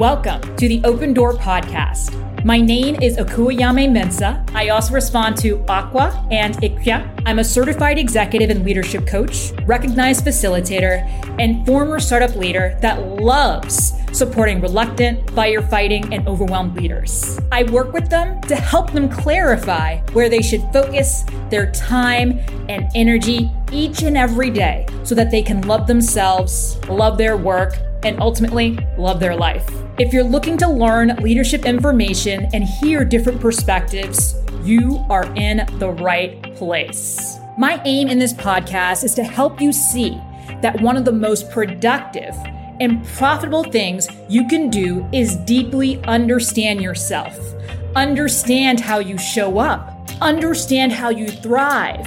Welcome 0.00 0.40
to 0.56 0.66
the 0.66 0.80
Open 0.84 1.12
Door 1.12 1.34
Podcast. 1.34 2.14
My 2.42 2.58
name 2.58 2.94
is 3.02 3.18
Akua 3.18 3.54
Nyame-Mensah. 3.54 4.50
I 4.54 4.70
also 4.70 4.94
respond 4.94 5.36
to 5.42 5.58
Akua 5.66 6.26
and 6.32 6.56
Ikya. 6.62 7.22
I'm 7.26 7.38
a 7.38 7.44
certified 7.44 7.98
executive 7.98 8.48
and 8.48 8.64
leadership 8.64 9.06
coach, 9.06 9.52
recognized 9.66 10.24
facilitator, 10.24 11.06
and 11.38 11.66
former 11.66 12.00
startup 12.00 12.34
leader 12.34 12.78
that 12.80 13.02
loves 13.20 13.92
supporting 14.12 14.62
reluctant, 14.62 15.26
firefighting, 15.26 16.14
and 16.14 16.26
overwhelmed 16.26 16.74
leaders. 16.76 17.38
I 17.52 17.64
work 17.64 17.92
with 17.92 18.08
them 18.08 18.40
to 18.44 18.56
help 18.56 18.94
them 18.94 19.10
clarify 19.10 19.98
where 20.14 20.30
they 20.30 20.40
should 20.40 20.62
focus 20.72 21.26
their 21.50 21.70
time 21.72 22.40
and 22.70 22.90
energy 22.94 23.50
each 23.70 24.02
and 24.02 24.16
every 24.16 24.48
day 24.48 24.86
so 25.02 25.14
that 25.14 25.30
they 25.30 25.42
can 25.42 25.60
love 25.68 25.86
themselves, 25.86 26.82
love 26.88 27.18
their 27.18 27.36
work, 27.36 27.74
and 28.02 28.20
ultimately 28.20 28.78
love 28.98 29.20
their 29.20 29.36
life. 29.36 29.68
If 29.98 30.12
you're 30.12 30.24
looking 30.24 30.56
to 30.58 30.68
learn 30.68 31.16
leadership 31.16 31.66
information 31.66 32.48
and 32.52 32.64
hear 32.64 33.04
different 33.04 33.40
perspectives, 33.40 34.36
you 34.62 35.04
are 35.08 35.24
in 35.36 35.66
the 35.78 35.90
right 35.90 36.42
place. 36.56 37.38
My 37.58 37.80
aim 37.84 38.08
in 38.08 38.18
this 38.18 38.32
podcast 38.32 39.04
is 39.04 39.14
to 39.14 39.22
help 39.22 39.60
you 39.60 39.72
see 39.72 40.20
that 40.62 40.80
one 40.80 40.96
of 40.96 41.04
the 41.04 41.12
most 41.12 41.50
productive 41.50 42.34
and 42.80 43.04
profitable 43.04 43.64
things 43.64 44.08
you 44.28 44.46
can 44.48 44.70
do 44.70 45.06
is 45.12 45.36
deeply 45.36 46.02
understand 46.04 46.80
yourself, 46.80 47.38
understand 47.94 48.80
how 48.80 48.98
you 48.98 49.18
show 49.18 49.58
up, 49.58 50.08
understand 50.20 50.92
how 50.92 51.10
you 51.10 51.28
thrive, 51.28 52.06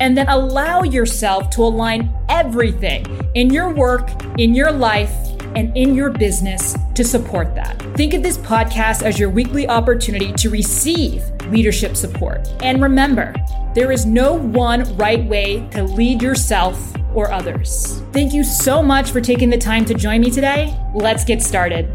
and 0.00 0.16
then 0.16 0.28
allow 0.28 0.82
yourself 0.82 1.50
to 1.50 1.62
align 1.62 2.12
everything 2.28 3.04
in 3.34 3.50
your 3.50 3.72
work, 3.72 4.10
in 4.38 4.54
your 4.54 4.72
life, 4.72 5.12
and 5.56 5.76
in 5.76 5.94
your 5.94 6.10
business 6.10 6.76
to 6.94 7.04
support 7.04 7.54
that. 7.54 7.80
Think 7.96 8.14
of 8.14 8.22
this 8.22 8.38
podcast 8.38 9.02
as 9.02 9.18
your 9.18 9.30
weekly 9.30 9.68
opportunity 9.68 10.32
to 10.32 10.50
receive 10.50 11.24
leadership 11.48 11.96
support. 11.96 12.48
And 12.62 12.82
remember, 12.82 13.34
there 13.74 13.92
is 13.92 14.06
no 14.06 14.34
one 14.34 14.96
right 14.96 15.24
way 15.24 15.66
to 15.70 15.82
lead 15.82 16.22
yourself 16.22 16.94
or 17.14 17.30
others. 17.30 18.02
Thank 18.12 18.32
you 18.32 18.44
so 18.44 18.82
much 18.82 19.10
for 19.10 19.20
taking 19.20 19.50
the 19.50 19.58
time 19.58 19.84
to 19.86 19.94
join 19.94 20.20
me 20.20 20.30
today. 20.30 20.76
Let's 20.94 21.24
get 21.24 21.42
started. 21.42 21.90